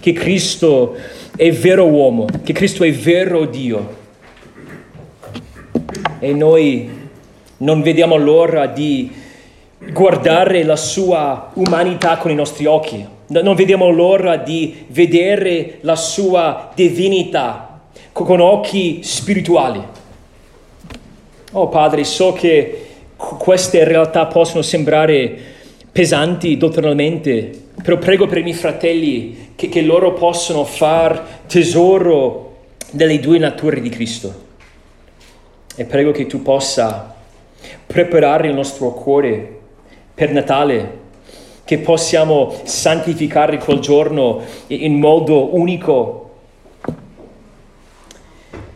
che 0.00 0.12
Cristo 0.14 0.96
è 1.40 1.52
vero 1.52 1.86
uomo, 1.86 2.26
che 2.44 2.52
Cristo 2.52 2.84
è 2.84 2.92
vero 2.92 3.46
Dio. 3.46 3.96
E 6.18 6.34
noi 6.34 6.90
non 7.56 7.80
vediamo 7.80 8.16
l'ora 8.16 8.66
di 8.66 9.10
guardare 9.90 10.64
la 10.64 10.76
sua 10.76 11.50
umanità 11.54 12.18
con 12.18 12.30
i 12.30 12.34
nostri 12.34 12.66
occhi 12.66 13.18
non 13.30 13.54
vediamo 13.54 13.90
l'ora 13.90 14.36
di 14.36 14.86
vedere 14.88 15.78
la 15.82 15.94
sua 15.94 16.72
divinità 16.74 17.80
con 18.12 18.40
occhi 18.40 19.00
spirituali. 19.04 19.80
Oh 21.52 21.68
Padre, 21.68 22.02
so 22.02 22.32
che 22.32 22.86
queste 23.16 23.84
realtà 23.84 24.26
possono 24.26 24.62
sembrare 24.62 25.32
pesanti 25.92 26.56
dottrinalmente, 26.56 27.52
però 27.82 27.98
prego 27.98 28.26
per 28.26 28.38
i 28.38 28.42
miei 28.42 28.56
fratelli 28.56 29.49
che, 29.60 29.68
che 29.68 29.82
loro 29.82 30.14
possano 30.14 30.64
far 30.64 31.42
tesoro 31.46 32.56
delle 32.92 33.20
due 33.20 33.38
nature 33.38 33.82
di 33.82 33.90
Cristo. 33.90 34.48
E 35.76 35.84
prego 35.84 36.12
che 36.12 36.26
tu 36.26 36.40
possa 36.40 37.14
preparare 37.86 38.48
il 38.48 38.54
nostro 38.54 38.94
cuore 38.94 39.58
per 40.14 40.32
Natale 40.32 40.98
che 41.64 41.78
possiamo 41.78 42.54
santificare 42.64 43.58
quel 43.58 43.80
giorno 43.80 44.40
in 44.68 44.98
modo 44.98 45.54
unico, 45.54 46.30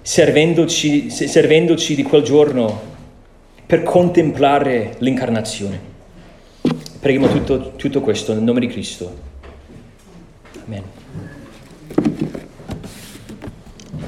servendoci, 0.02 1.08
servendoci 1.08 1.94
di 1.94 2.02
quel 2.02 2.22
giorno 2.22 2.80
per 3.64 3.82
contemplare 3.82 4.96
l'incarnazione. 4.98 5.80
Preghiamo 7.00 7.28
tutto, 7.28 7.72
tutto 7.76 8.02
questo 8.02 8.34
nel 8.34 8.42
nome 8.42 8.60
di 8.60 8.66
Cristo. 8.66 9.32
Amen. 10.66 10.93